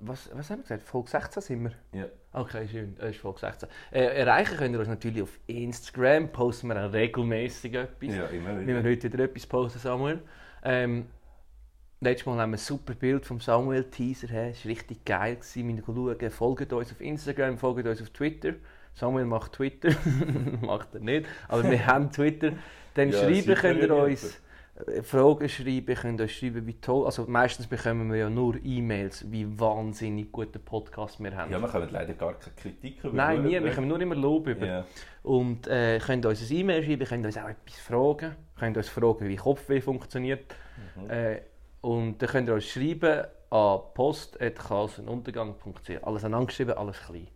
was, 0.00 0.30
was 0.32 0.50
haben 0.50 0.58
wir 0.58 0.62
gesagt? 0.62 0.82
Folge 0.84 1.10
16 1.10 1.42
sind 1.42 1.64
wir? 1.64 1.72
Ja. 2.00 2.06
Okay, 2.32 2.68
schön. 2.68 2.94
Das 2.96 3.10
ist 3.10 3.18
Folge 3.20 3.40
16. 3.40 3.68
Äh, 3.90 4.04
erreichen 4.20 4.56
könnt 4.56 4.74
ihr 4.74 4.78
uns 4.78 4.88
natürlich 4.88 5.22
auf 5.22 5.38
Instagram. 5.46 6.30
Posten 6.30 6.68
wir 6.68 6.86
auch 6.86 6.92
regelmäßig 6.92 7.74
etwas. 7.74 8.14
Ja, 8.14 8.26
immer 8.26 8.56
Wie 8.60 8.66
wieder. 8.66 8.82
wir 8.84 8.90
heute 8.90 9.12
wieder 9.12 9.24
etwas 9.24 9.46
posten, 9.46 9.78
Samuel. 9.80 10.22
Ähm, 10.62 11.06
letztes 12.00 12.26
Mal 12.26 12.38
haben 12.38 12.50
wir 12.50 12.56
ein 12.56 12.60
super 12.60 12.94
Bild 12.94 13.26
vom 13.26 13.40
Samuel 13.40 13.84
Teaser. 13.84 14.28
Es 14.30 14.64
war 14.64 14.70
richtig 14.70 15.04
geil. 15.04 15.36
Gewesen. 15.36 15.76
Wir 15.76 15.82
schauen. 15.84 16.30
Folgt 16.30 16.72
uns 16.72 16.92
auf 16.92 17.00
Instagram, 17.00 17.58
folgt 17.58 17.86
uns 17.86 18.02
auf 18.02 18.10
Twitter. 18.10 18.54
Samuel 18.94 19.26
macht 19.26 19.52
Twitter. 19.52 19.90
macht 20.60 20.94
er 20.94 21.00
nicht. 21.00 21.26
Aber 21.48 21.68
wir 21.68 21.86
haben 21.86 22.10
Twitter. 22.10 22.52
Dann 22.94 23.10
Ja, 23.10 23.18
schreiben 23.18 23.54
könnt 23.54 23.82
ihr 23.82 23.94
uns 23.94 24.40
Fragen 25.02 25.48
schreiben, 25.48 25.94
könnt 25.96 26.20
uns 26.20 26.30
schreiben, 26.30 26.64
wie 26.66 26.74
toll. 26.74 27.04
Also 27.04 27.24
meistens 27.26 27.66
bekommen 27.66 28.12
wir 28.12 28.18
ja 28.18 28.30
nur 28.30 28.54
E-Mails, 28.64 29.30
wie 29.30 29.58
wahnsinnig 29.58 30.30
guten 30.30 30.60
Podcast 30.60 31.20
wir 31.20 31.36
haben. 31.36 31.50
Ja, 31.50 31.60
wir 31.60 31.68
können 31.68 31.88
leider 31.90 32.14
gar 32.14 32.34
keine 32.34 32.54
Kritik 32.54 33.02
über. 33.02 33.12
Nein, 33.12 33.42
nie. 33.42 33.60
Wir 33.62 33.72
kommen 33.72 33.88
nur 33.88 34.00
immer 34.00 34.14
Lob 34.14 34.46
über. 34.46 34.66
Ja. 34.66 34.84
Und 35.24 35.66
äh, 35.66 35.98
könnt 35.98 36.24
uns 36.26 36.48
ein 36.48 36.56
E-Mail 36.56 36.84
schreiben, 36.84 37.06
könnt 37.06 37.26
uns 37.26 37.36
auch 37.36 37.48
etwas 37.48 37.76
fragen. 37.80 38.36
Könnt 38.56 38.76
uns 38.76 38.88
fragen, 38.88 39.28
wie 39.28 39.36
Kopfweh 39.36 39.80
funktioniert. 39.80 40.54
Mhm. 40.96 41.10
Äh, 41.10 41.40
und 41.80 42.18
dann 42.18 42.28
könnt 42.28 42.48
ihr 42.48 42.54
uns 42.54 42.64
schreiben 42.64 43.24
an 43.50 43.80
post.chaosuntergang.ch. 43.94 45.90
Alles 46.02 46.24
angeschrieben, 46.24 46.76
alles 46.76 46.98
klein. 47.00 47.28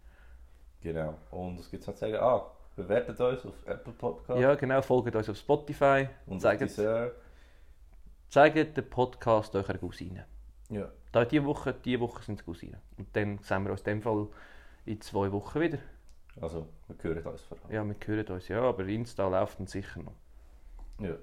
Genau. 0.81 1.15
Und 1.31 1.61
es 1.61 1.71
gibt 1.71 1.87
noch 1.87 1.95
zu 1.95 2.01
sagen, 2.01 2.17
ah, 2.17 2.45
bewertet 2.77 3.21
uns 3.21 3.47
auf 3.47 3.55
Apple 3.67 3.93
Podcast. 3.93 4.41
Ja, 4.41 4.55
genau, 4.55 4.83
folgt 4.83 5.15
uns 5.15 5.29
auf 5.29 5.37
Spotify. 5.37 6.09
Und 6.27 6.41
zeigt, 6.41 6.69
zeigt 8.29 8.77
den 8.77 8.91
Podcast 8.91 9.55
eurer 9.55 9.79
Cousine. 9.79 10.27
ja. 10.71 10.91
Da 11.13 11.25
diese 11.27 11.45
Woche, 11.45 11.75
diese 11.75 12.01
Woche 12.01 12.23
sind 12.23 12.41
es 12.41 12.47
Cousinen. 12.47 12.81
Und 12.97 13.15
dann 13.15 13.39
sehen 13.43 13.65
wir 13.65 13.71
uns 13.73 13.83
in 13.83 13.85
dem 13.85 14.03
Fall 14.03 14.27
in 14.87 14.99
zwei 15.03 15.31
Wochen 15.31 15.61
wieder. 15.61 15.79
Also, 16.41 16.67
wir 16.89 16.97
hören 17.03 17.23
uns 17.27 17.43
vor 17.43 17.59
allem. 17.65 17.75
Ja, 17.75 17.85
wir 17.85 17.95
hören 18.07 18.27
uns, 18.29 18.49
ja, 18.49 18.63
aber 18.63 18.87
Insta 18.87 19.29
läuft 19.29 19.61
dann 19.61 19.67
sicher 19.67 20.01
noch. 20.01 20.15
Ja. 21.01 21.15